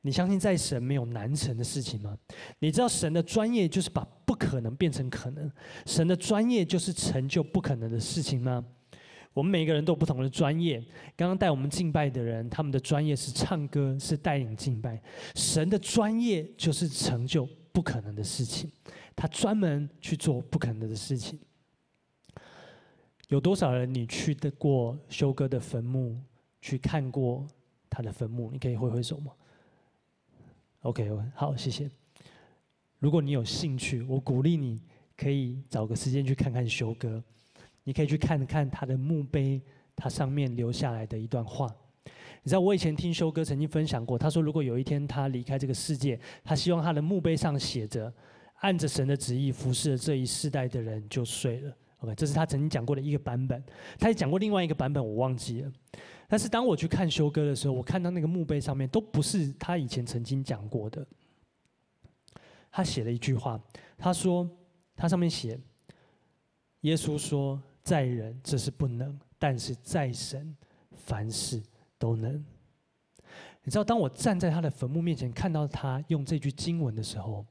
[0.02, 2.18] 你相信在神没有难成的事情吗？
[2.60, 5.52] 你知道神的专业就是把不可能变成可能，
[5.86, 8.64] 神的专业就是成就不可能的事情吗？
[9.34, 10.80] 我们每个人都有不同的专业。
[11.16, 15.02] 刚刚带我们敬拜的人，他们的专业是唱歌，是带领敬拜。
[15.36, 18.72] 神的专业就是成就不可能的事情，
[19.16, 21.40] 他专门去做不可能的事情。
[23.28, 26.18] 有多少人你去得过修哥的坟墓，
[26.60, 27.46] 去看过
[27.90, 28.50] 他的坟墓？
[28.52, 29.32] 你可以挥挥手吗
[30.90, 31.88] ？OK，好，谢谢。
[32.98, 34.82] 如果你有兴趣，我鼓励你
[35.16, 37.24] 可以找个时间去看看修哥。
[37.84, 39.62] 你可以去看看他的墓碑，
[39.96, 41.72] 他上面留下来的一段话。
[42.42, 48.12] 你知道，我以前听修哥曾经分享过，他说，如果有一天他离开这个世界，他希望他的墓碑上写着
[48.62, 51.78] “按着神的旨意服侍了这一世代的人就睡了”。
[52.02, 53.64] OK，这是他曾经讲过的一个版本。
[54.00, 55.72] 他也讲过另外一个版本，我忘记了。
[56.32, 61.06] 但是当我去看修哥的时候，我看到那个墓碑上面都不是他以前曾经讲过的。
[62.72, 63.60] 他写了一句话，
[63.98, 64.48] 他说
[64.96, 65.60] ：“他上面写，
[66.82, 70.56] 耶稣说，在人这是不能，但是在神
[70.92, 71.64] 凡事
[71.98, 72.34] 都能。”
[73.66, 77.44] 你知道，当我站在他的坟墓面前，看到他用这句经文的时候，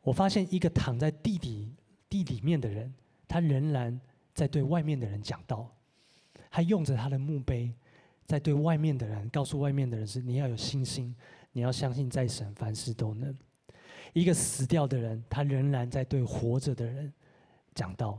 [0.00, 1.70] 我发现一个躺在地底
[2.08, 2.94] 地里面的人，
[3.28, 4.00] 他仍然
[4.32, 5.70] 在对外面的人讲道。
[6.50, 7.72] 他用着他的墓碑，
[8.26, 11.14] 在对外面的人告诉外面的人：是你要有信心，
[11.52, 13.36] 你要相信，在神凡事都能。
[14.14, 17.12] 一个死掉的人，他仍然在对活着的人
[17.74, 18.18] 讲道。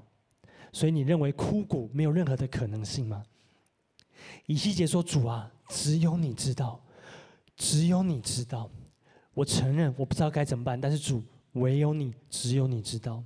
[0.71, 3.23] 所以，你认为枯骨没有任何的可能性吗？
[4.45, 6.79] 以西结说：“主啊，只有你知道，
[7.55, 8.69] 只有你知道。
[9.33, 13.23] 我承认我不知道该怎么办，但是主，唯有你，只有你知道。”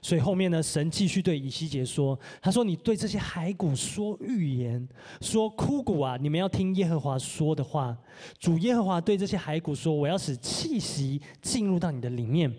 [0.00, 4.88] 所以后面呢，神继续对以西结说：“他说，你对这些骸骨说预言，
[5.20, 7.96] 说枯骨啊，你们要听耶和华说的话。
[8.38, 12.52] 主耶和华对这些骸骨说：我要使气息进入到你的里面，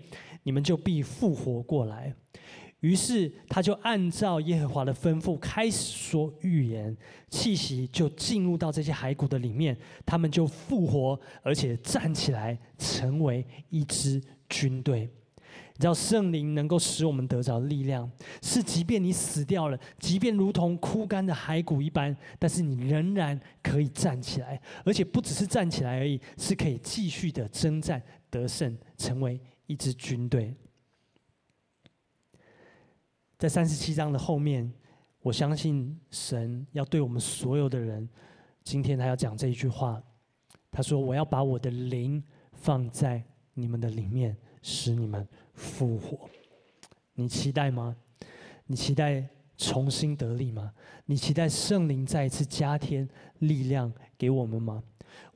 [0.43, 2.13] 你们就必复活过来。
[2.81, 6.95] 于是他就按照耶和华的吩咐开始说预言，
[7.29, 15.09] 气息就进入到这些骸骨的里面，他们就复活，而且站起来，成为一支军队。”
[15.75, 18.09] 你知道圣灵能够使我们得着力量，
[18.41, 30.55] 是即便你死掉了，即便如同枯干的骸骨一般，但是你仍然可以站起来，而且不只是站起来而已，是可以继续的征战得胜，成为一支军队。
[33.39, 34.71] 在三十七章的后面，
[35.21, 38.07] 我相信神要对我们所有的人，
[38.63, 40.01] 今天他要讲这一句话，
[40.71, 46.27] 他说：“我要把我的灵放在你们的里面，使你们。”复活，
[47.13, 47.95] 你期待吗？
[48.65, 49.23] 你期待
[49.55, 50.73] 重新得力吗？
[51.05, 54.81] 你期待圣灵再一次加添力量给我们吗？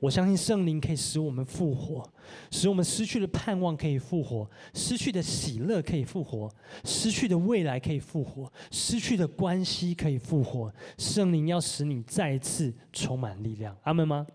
[0.00, 2.04] 我相信圣灵可以使我们复活，
[2.50, 10.74] 使我们失去的盼望可以复活，失去的喜乐可以复活，失去的未来可以复活，失去的关系可以复活。
[10.98, 14.26] 圣灵要使你再一次充满力量，阿门吗？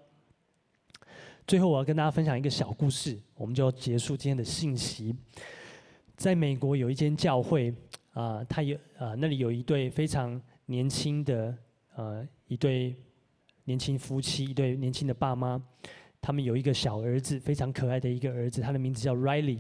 [1.45, 5.13] 最后，我要跟大家分享一个小故事，我们就要结束今天的信息。
[6.15, 7.73] 在美国有一间教会，
[8.13, 11.53] 啊，他有啊，那里有一对非常年轻的
[11.95, 12.95] 呃一对
[13.65, 15.61] 年轻夫妻，一对年轻的爸妈，
[16.21, 19.59] 他们有一个小儿子，非常可爱的一个儿子，他的名字叫 Riley。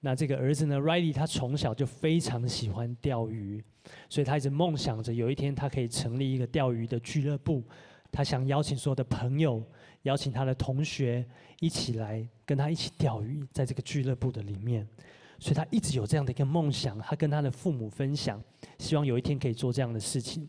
[0.00, 3.64] 那这个儿子呢，Riley 他从小就非常喜欢钓鱼，
[4.10, 7.64] 所以他一直梦想着有一天他可以成立一个钓鱼的俱乐部。
[8.10, 9.64] 他想邀请所有的朋友，
[10.02, 11.24] 邀请他的同学
[11.60, 14.86] 一起来跟他一起钓鱼，在这个俱乐部的里面。
[15.38, 18.40] 所以他一直有这样的一个梦想，他跟他的父母分享，
[18.78, 20.48] 希望有一天可以做这样的事情。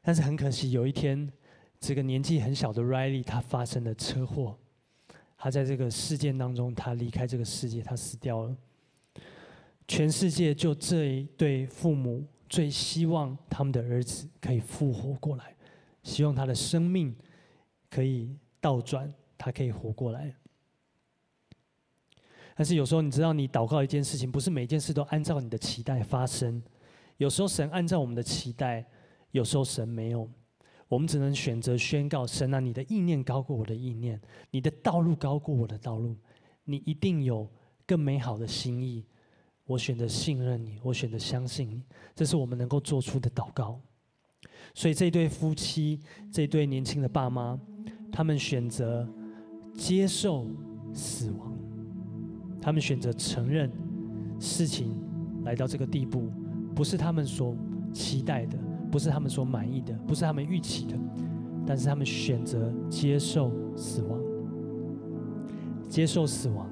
[0.00, 1.28] 但是很可惜，有一天，
[1.80, 4.56] 这个年纪很小的 Riley 他发生了车祸，
[5.36, 8.56] 他在这个事件当中，他离开这个世界，他死掉了。
[9.88, 15.56] 全世界就这一对父母最希望他们的儿子可以复活过来。
[16.04, 17.12] 希望他的生命
[17.96, 20.36] 可以倒转，他可以活过来。
[22.54, 26.62] 但是有时候，你知道，你祷告一件事情，不是每件事都按照你的期待发生。
[27.16, 28.84] 有时候神按照我们的期待，
[29.30, 30.28] 有时候神没有。
[30.88, 34.20] 我们只能选择宣告：神啊，你的意念高过我的意念，
[34.50, 36.14] 你的道路高过我的道路，
[36.64, 37.50] 你一定有
[37.86, 39.06] 更美好的心意。
[39.64, 41.82] 我选择信任你，我选择相信你。
[42.14, 43.80] 这是我们能够做出的祷告。
[44.74, 45.98] 所以这对夫妻，
[46.30, 47.58] 这对年轻的爸妈，
[48.10, 49.06] 他们选择
[49.74, 50.46] 接受
[50.92, 51.52] 死亡，
[52.60, 53.70] 他们选择承认
[54.40, 54.96] 事情
[55.44, 56.30] 来到这个地步，
[56.74, 57.54] 不是他们所
[57.92, 58.56] 期待的，
[58.90, 60.98] 不是他们所满意的，不是他们预期的，
[61.66, 64.20] 但是他们选择接受死亡，
[65.88, 66.68] 接受死亡，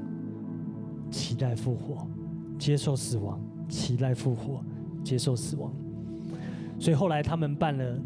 [1.10, 2.06] 期待复活，
[2.58, 4.62] 接受死亡，期待复活，
[5.02, 5.72] 接受死亡。
[6.78, 7.98] 所以后来他们办了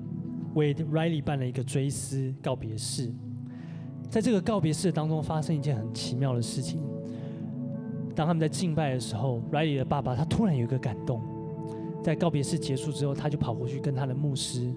[0.55, 3.13] 为 Riley 办了一个追思告别式，
[4.09, 6.81] 在这个告别式当中发生一件很奇妙的事情。
[8.15, 11.23] 当他们在敬拜的时候，Riley 的爸爸他突然有一个感动，
[12.03, 14.73] 在告别式结束之后，他就跑过去跟他的牧师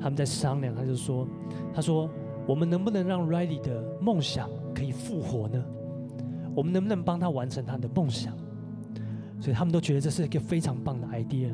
[0.00, 1.26] 他们在商量，他就说
[1.74, 2.08] ：“他说
[2.46, 5.64] 我们能不能让 Riley 的梦想可以复活呢？
[6.54, 8.36] 我们能不能帮他完成他的梦想？”
[9.40, 11.50] 所以他们都觉得这是一个非常棒的 idea。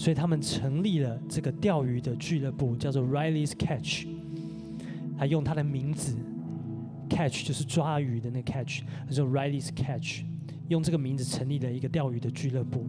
[0.00, 4.06] 所以他们成立了这个钓鱼的俱乐部，叫做 Riley's Catch。
[5.18, 6.16] 他用他的名字
[7.10, 10.22] ，Catch 就是抓鱼的那 Catch，他说 Riley's Catch，
[10.68, 12.86] 用这个名字成立了一个钓鱼的俱乐部。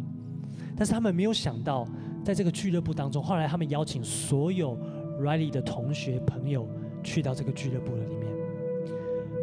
[0.78, 1.86] 但是他们没有想到，
[2.24, 4.80] 在这个俱乐部当中，后来他们邀请所有
[5.20, 6.66] Riley 的同学朋友
[7.04, 8.26] 去到这个俱乐部的里面。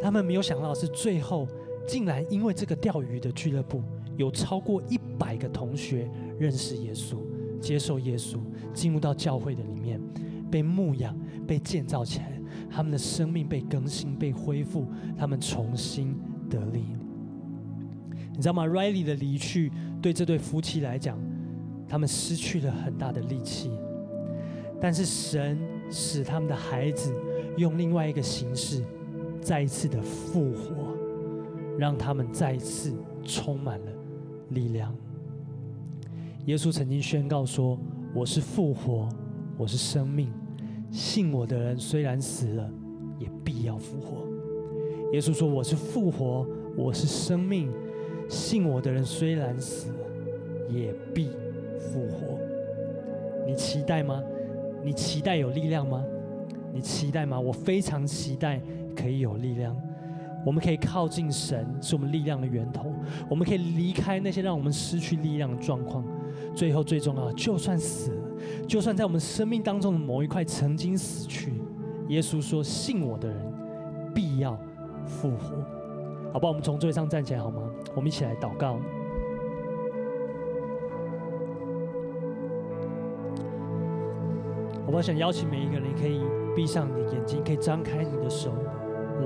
[0.01, 1.47] 他们没有想到是，最后
[1.87, 3.83] 竟然因为这个钓鱼的俱乐部，
[4.17, 6.09] 有超过一百个同学
[6.39, 7.19] 认识耶稣。
[7.61, 8.39] 接受耶稣，
[8.73, 10.01] 进入到教会的里面，
[10.51, 12.41] 被牧养、被建造起来，
[12.71, 14.87] 他们的生命被更新、被恢复，
[15.17, 16.15] 他们重新
[16.49, 16.85] 得力。
[18.33, 21.19] 你知道吗？Riley 的离去对这对夫妻来讲，
[21.89, 23.71] 他们失去了很大的力气，
[24.81, 25.59] 但是神
[25.91, 27.13] 使他们的孩子
[27.57, 28.85] 用另外一个形式，
[29.41, 30.95] 再一次的复活，
[31.77, 32.95] 让他们再一次
[33.25, 33.93] 充满了
[34.51, 34.95] 力量。
[36.49, 37.79] 耶稣曾经宣告说
[38.17, 39.07] ：“我是复活，
[39.59, 40.33] 我是生命，
[40.91, 42.71] 信我的人虽然死了，
[43.19, 44.27] 也必要复活。”
[45.13, 47.71] 耶稣说：“我是复活，我是生命，
[48.31, 49.99] 信我的人虽然死了，
[50.71, 51.29] 也必
[51.79, 52.39] 复活。”
[53.47, 54.23] 你期待吗？
[54.83, 56.03] 你期待有力量吗？
[56.73, 57.39] 你期待吗？
[57.39, 58.59] 我非常期待
[58.97, 59.77] 可以有力量。
[60.47, 62.91] 我们可以靠近神，是我们力量的源头。
[63.29, 66.03] 我们可以离开那些让我们失去力量的状况。
[66.55, 68.29] 最后最重要，就算死了，
[68.67, 71.53] 就算在我们生命当中的某一块曾经死去，
[72.09, 73.53] 耶稣说：“信我的人
[74.15, 74.59] 必要
[75.07, 75.57] 复活。”
[76.33, 77.63] 好吧，我们从座位上站起来好吗？
[77.95, 78.79] 我们一起来祷告。
[84.85, 86.21] 好吧，想邀请每一个人，可以
[86.57, 88.53] 闭上你的眼睛，可以张开你的手，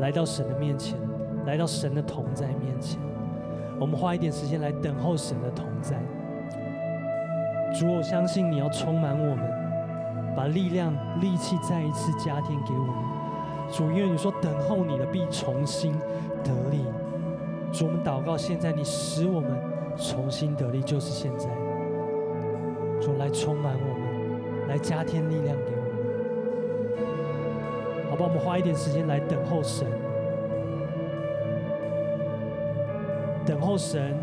[0.00, 0.98] 来到神的面前，
[1.46, 3.00] 来到神的同在面前。
[3.80, 6.00] 我们花一点时间来等候神的同在。
[7.74, 9.44] 主，我相信你要充满我们，
[10.36, 12.94] 把力量、力气再一次加添给我们。
[13.70, 15.92] 主，因为你说等候你的必重新
[16.44, 16.84] 得力。
[17.72, 19.50] 主，我们祷告，现在你使我们
[19.96, 21.48] 重新得力，就是现在。
[23.00, 25.92] 主，来充满我们，来加添力量给我们。
[28.10, 29.86] 好吧，我们花一点时间来等候神，
[33.46, 34.14] 等候神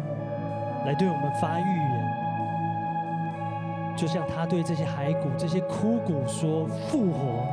[0.85, 2.08] 来对我们发预言。
[3.99, 7.45] 就像他对这些骸骨、这些枯骨说：“复活！”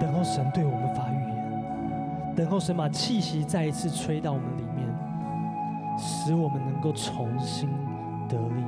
[0.00, 4.84] 等候神对我们发预言，等候神把气息再一次吹到我们里面，
[5.96, 7.68] 使我们能够重新
[8.28, 8.64] 得力。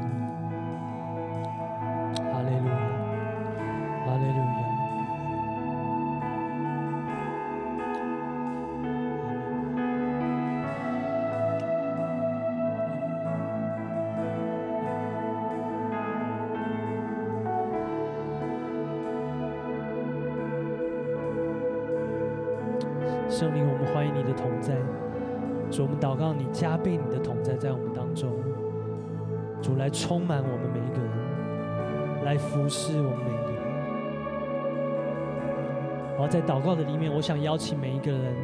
[37.52, 38.34] 邀请每一个人，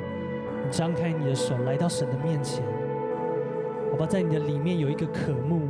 [0.63, 2.63] 你张开你的手来到神的面前，
[3.91, 5.63] 好吧，在你的里面有一个渴慕，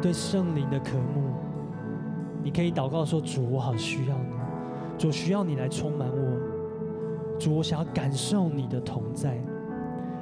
[0.00, 1.30] 对圣灵的渴慕，
[2.42, 4.34] 你可以祷告说：主，我好需要你，
[4.98, 9.38] 主需要你来充满我，主，我想要感受你的同在。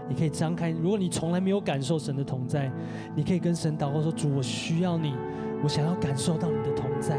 [0.06, 0.70] 你可以张开。
[0.72, 2.70] 如果你从来没有感受神的同在，
[3.14, 5.14] 你可以跟神祷告说：“主，我需要你，
[5.62, 7.16] 我想要感受到你的同在。”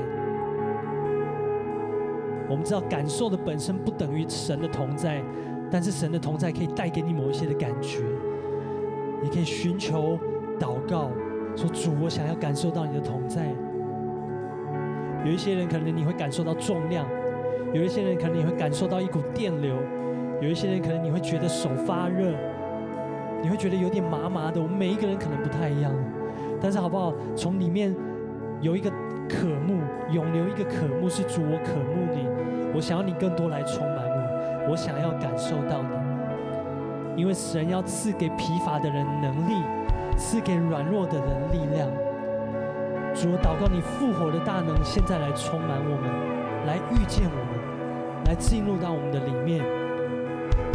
[2.52, 5.24] 我们知道感受的本身不等于神的同在，
[5.72, 8.04] 但是神的同在可以带给你某一些的感觉。
[9.24, 10.20] 你可以寻求
[10.60, 11.10] 祷告，
[11.56, 13.48] 说：“主，我想要感受到你的同在。”
[15.24, 17.08] 有一些人可能你会感受到重量，
[17.74, 19.76] 有一些人可能你会感受到一股电流，
[20.42, 22.34] 有一些人可能你会觉得手发热。
[23.44, 25.92] 你会觉得有点麻麻的，我们每一个人可能不太一样，
[26.62, 27.12] 但是好不好？
[27.36, 27.96] 从里面
[28.60, 28.88] 有一个
[29.28, 29.81] 渴慕，
[30.12, 32.28] 涌流一个渴慕，是主，我渴慕你，
[32.74, 35.82] 我想要你更多来充满我，我想要感受到
[37.16, 39.64] 你，因为神要赐给疲乏的人能力，
[40.18, 41.88] 赐给软弱的人力量。
[43.14, 46.08] 主，我祷告你复活的大能，现在来充满我们，
[46.66, 49.64] 来遇见我们，来进入到我们的里面。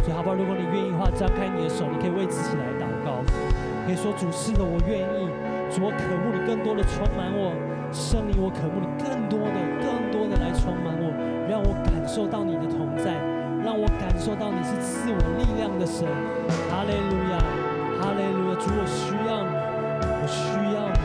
[0.05, 0.35] 所以好不好？
[0.35, 3.25] 如果你愿意的话，张开你的手，你可以为自己来祷告，
[3.85, 5.27] 可以说：“主是的，我愿意。
[5.73, 7.51] 主，我渴慕你更多的充满我，
[7.91, 11.11] 圣灵，我渴慕你更多的、更多的来充满我，
[11.49, 13.15] 让我感受到你的同在，
[13.63, 16.05] 让我感受到你是赐我力量的神。
[16.69, 17.39] 哈利路亚，
[17.99, 18.55] 哈利路亚！
[18.59, 19.51] 主，我需要你，
[20.19, 20.99] 我需要你，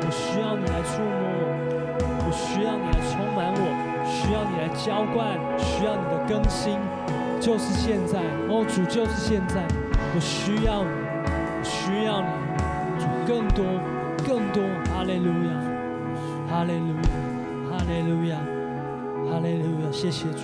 [0.00, 1.44] 我需要你来触摸我，
[2.24, 3.62] 我需要你来充满我，
[4.06, 6.78] 需要你来浇灌，需要你的更新。”
[7.40, 9.64] 就是现在，哦，主就是现在，
[10.14, 10.90] 我需要你，
[11.24, 12.28] 我需要你，
[13.00, 13.64] 主更多，
[14.28, 14.62] 更多，
[14.92, 15.50] 哈利路亚，
[16.60, 17.00] 哈利路亚，
[17.70, 18.36] 哈利路亚，
[19.30, 20.40] 哈利路亚，谢谢主，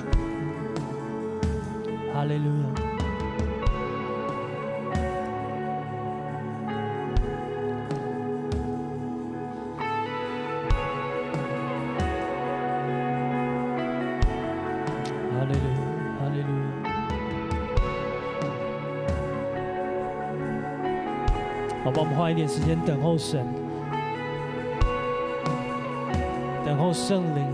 [2.15, 2.67] 哈利路亚。
[21.95, 23.47] 帮我们花一点时间等候神，
[26.97, 27.45] 圣灵。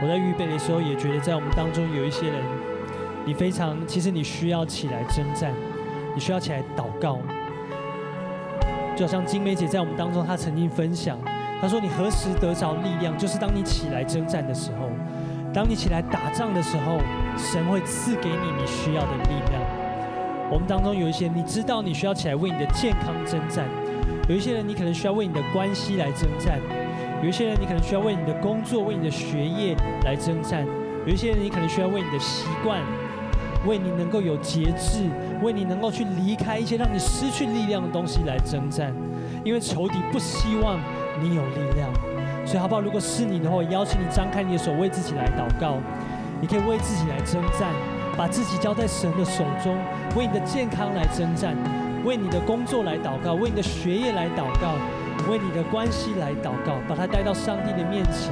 [0.00, 2.40] 我在预备的时候也觉得，在我们当中有一些人，
[3.26, 5.52] 你非常，其实你需要起来征战，
[6.14, 7.18] 你需要起来祷告。
[8.94, 11.18] 就好像金梅姐在我们当中，她曾经分享，
[11.60, 13.18] 她说：“你何时得着力量？
[13.18, 14.88] 就是当你起来征战的时候，
[15.56, 16.98] 当你起来打仗的时候，
[17.34, 19.62] 神会赐给你你需要的力量。”
[20.52, 23.64] 我们当中有一些，你知道你需要起来为你的健康征战；
[24.28, 26.58] 有一些人，你可能需要为你的关系来征战；
[27.22, 30.62] 有一些人，你可能需要为你的工作、为你的学业来征战；
[31.06, 32.82] 有一些人，你可能需要为你的习惯。
[33.66, 35.08] 为你能够有节制，
[35.42, 38.94] 为你能够去离开一些让你失去力量的东西来征战，
[39.42, 40.78] 因为仇敌不希望
[41.20, 41.90] 你有力量，
[42.46, 42.80] 所以好不好？
[42.80, 45.78] 如果是你的话，我邀请你张开你的手，为自己来祷告。
[46.40, 47.72] 你可以为自己来征战，
[48.16, 49.76] 把自己交在神的手中，
[50.14, 51.56] 为你的健康来征战，
[52.04, 54.74] 为你的工作来祷告，为你的学业来祷告，
[55.28, 58.30] 为你的关系来祷告，把它带到上帝的面前，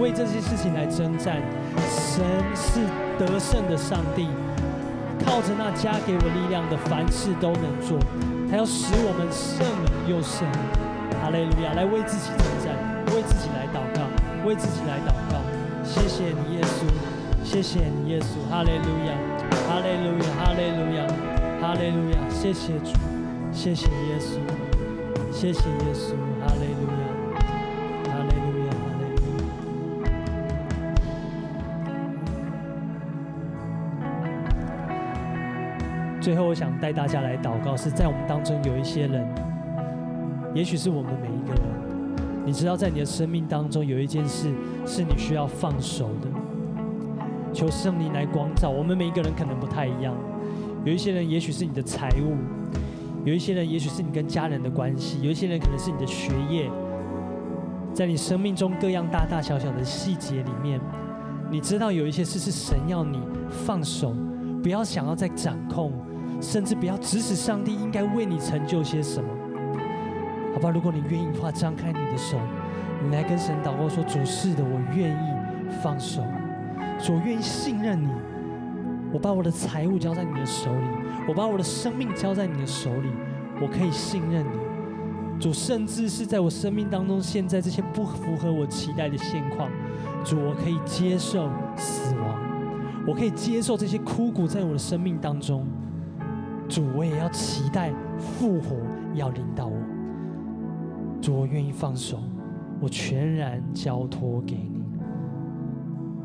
[0.00, 1.36] 为这些事情来征战。
[1.86, 2.80] 神是
[3.18, 4.28] 得胜的上帝。
[5.26, 7.98] 靠着那加给我力量的，凡事都能做。
[8.50, 10.48] 他要使我们胜而又胜。
[11.20, 11.74] 哈利路亚！
[11.74, 12.30] 来为自己，
[13.14, 14.08] 为自己来祷告，
[14.46, 15.40] 为自己来祷告。
[15.84, 16.84] 谢谢你，耶稣！
[17.42, 18.38] 谢谢你，耶稣！
[18.48, 19.14] 哈利路亚！
[19.66, 20.24] 哈利路亚！
[20.38, 21.06] 哈利路亚！
[21.60, 22.18] 哈利路亚！
[22.28, 22.92] 谢谢主，
[23.52, 24.38] 谢谢耶稣，
[25.32, 26.14] 谢谢耶稣！
[26.40, 26.98] 哈利路亚！
[36.20, 39.26] 最后，我想带大家来祷告，是在我们当中有一些人，
[40.54, 41.62] 也许是我们每一个人，
[42.50, 44.52] 你知道，在你的生命当中有一件事
[44.84, 46.28] 是你需要放手的，
[47.52, 48.68] 求圣灵来光照。
[48.68, 50.12] 我们每一个人可能不太一样，
[50.84, 52.34] 有一些人也许是你的财务，
[53.24, 56.68] 有一些人也许是你跟家人的关系，有一些人可能是你的学业，
[57.94, 60.80] 在你生命中各样大大小小的细节里面，
[61.52, 64.12] 你知道有一些事是神要你放手，
[64.60, 65.92] 不要想要再掌控。
[66.40, 69.28] 甚至不要指使上帝应该为你成就些什么，
[70.60, 70.70] 好吧？
[70.70, 72.38] 如果你愿意的话，张开你的手，
[73.02, 76.22] 你来跟神祷告说：“主是的，我愿意放手，
[76.98, 78.08] 主，我愿意信任你。
[79.12, 80.86] 我把我的财物交在你的手里，
[81.26, 83.08] 我把我的生命交在你的手里，
[83.60, 85.40] 我可以信任你。
[85.40, 89.70] 主，甚至是在我生命当中，现在这些不符合我期待的现况，
[90.22, 92.38] 主，我可以接受死亡，
[93.06, 95.66] 我可以接受这些枯骨在我的生命当中。”
[96.68, 98.76] 主，我也要期待复活
[99.14, 99.74] 要临到我。
[101.20, 102.18] 主，我愿意放手，
[102.80, 104.80] 我全然交托给你。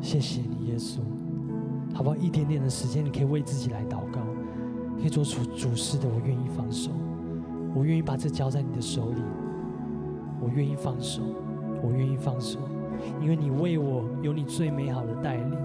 [0.00, 1.00] 谢谢你，耶稣，
[1.94, 2.16] 好不好？
[2.16, 4.20] 一点点的时间，你可以为自己来祷告，
[4.98, 6.08] 可以做出主事的。
[6.08, 6.90] 我愿意放手，
[7.74, 9.22] 我愿意把这交在你的手里。
[10.40, 11.22] 我愿意放手，
[11.82, 12.58] 我愿意放手，
[13.20, 15.58] 因为你为我有你最美好的带领，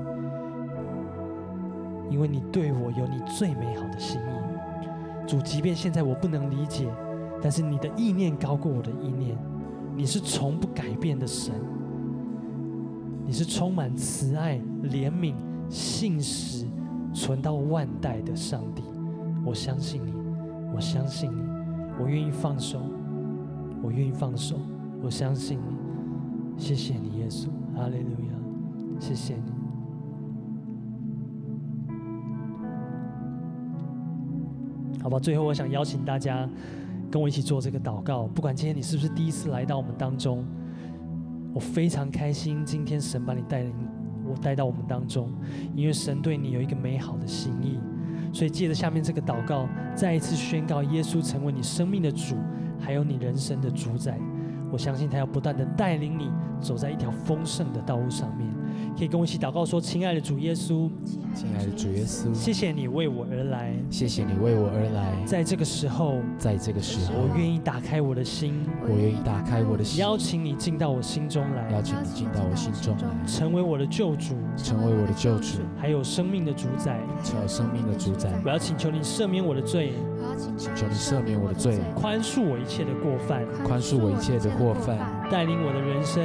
[2.10, 5.28] 因为你对我有你最美好的心意。
[5.28, 6.90] 主，即便现在我不能理解，
[7.42, 9.36] 但是你的意念高过我的意念，
[9.96, 11.54] 你是从不改变的神，
[13.26, 15.34] 你是充满慈爱、怜悯、
[15.68, 16.68] 信实、
[17.14, 18.84] 存到万代的上帝。
[19.44, 20.14] 我相信你，
[20.74, 21.42] 我相信你，
[22.00, 22.80] 我愿意放手，
[23.82, 24.58] 我愿意放手，
[25.02, 25.82] 我相信你。
[26.58, 29.42] 谢谢你，耶稣，哈利路亚，谢谢你。
[35.02, 36.48] 好吧，最后我想邀请大家
[37.12, 38.24] 跟我一起做这个祷告。
[38.28, 40.46] 不管今天你是不是第一次来到我们当中，
[41.54, 43.74] 我非常开心，今天神把你带领
[44.26, 45.30] 我带到我们当中，
[45.76, 47.78] 因为神对你有一个美好的心意。
[48.34, 52.38] 所以借着下面这个祷告，再一次宣告耶稣成为你生命的主，
[52.80, 54.18] 还有你人生的主宰。
[54.72, 56.32] 我相信他要不断的带领你
[56.62, 58.48] 走在一条丰盛的道路上面。
[58.98, 60.90] 可以跟我一起祷告说：“亲爱的主耶稣，
[61.34, 65.12] 亲爱的主耶稣，谢谢你为我而来，谢谢你为我而来。
[65.26, 68.54] 在这个时候，在这个时候，我愿意打开我的心，
[68.84, 78.30] 我愿意打开我的心，邀请你进到我心中来，邀请你进到我心中来，成为我的救主，成为我的救主，还有生命的主宰，还有生命的主宰。
[78.44, 79.94] 我要请求你赦免我的罪，
[80.58, 84.98] 请求你赦免我的罪，宽恕我一切的过犯，宽恕我一切的过犯，
[85.32, 86.22] 带领我的人生。”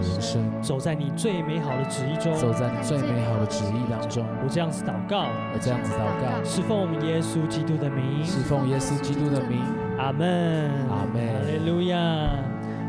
[0.00, 4.24] 人生走在你最美好的旨意中，走在你最美好的旨意当中。
[4.44, 9.60] 我这样子祷告，我这样子祷告，是奉我们耶稣基督的名，是奉耶稣基督的名。
[9.98, 11.96] 阿门，阿门，哈利路亚。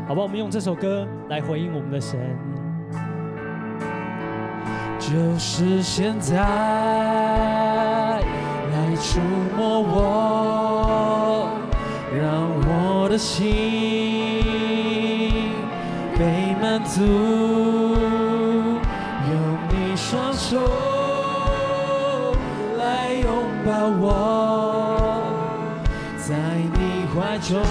[0.06, 2.18] 好吧，我们用这首歌来回应我们的神。
[4.98, 8.20] 就是现在，来
[8.96, 9.18] 触
[9.56, 11.48] 摸我，
[12.16, 13.89] 让我的心。
[16.92, 17.00] 足，
[19.30, 19.32] 用
[19.68, 20.58] 你双手
[22.76, 23.30] 来拥
[23.64, 23.70] 抱
[24.00, 25.22] 我，
[26.18, 26.34] 在
[26.74, 27.62] 你怀中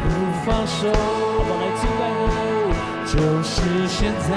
[0.00, 0.04] 不
[0.46, 0.88] 放手。
[1.46, 2.24] 我来敬拜你，
[3.12, 3.52] 就是
[3.86, 3.94] 现
[4.26, 4.32] 在，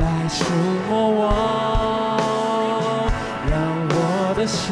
[0.00, 0.36] 来触
[0.88, 1.26] 摸我，
[3.50, 3.52] 让
[3.90, 3.92] 我
[4.36, 4.68] 的心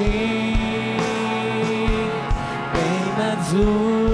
[2.72, 2.74] 被
[3.18, 4.05] 满足。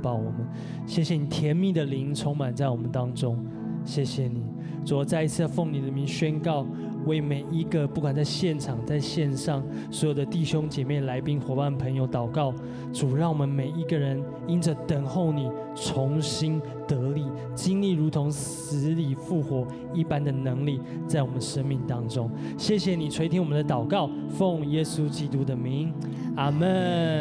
[0.00, 0.46] 抱我们，
[0.86, 3.38] 谢谢你甜蜜的灵充满在我们当中，
[3.84, 4.42] 谢谢你，
[4.84, 6.66] 主，我再一次奉你的名宣告。
[7.06, 12.52] 为每一个不管在现场、在线上所有的弟兄姐妹、来宾、伙伴、朋友祷告，
[12.92, 17.24] 主，让我们每一个人因着等候你，重新得力，
[17.54, 22.30] 经历如同死里复活一般的能力，在我们生命当中。
[22.58, 25.94] 谢谢你垂听我们的祷告，奉耶稣基督的名，
[26.36, 27.20] 阿门。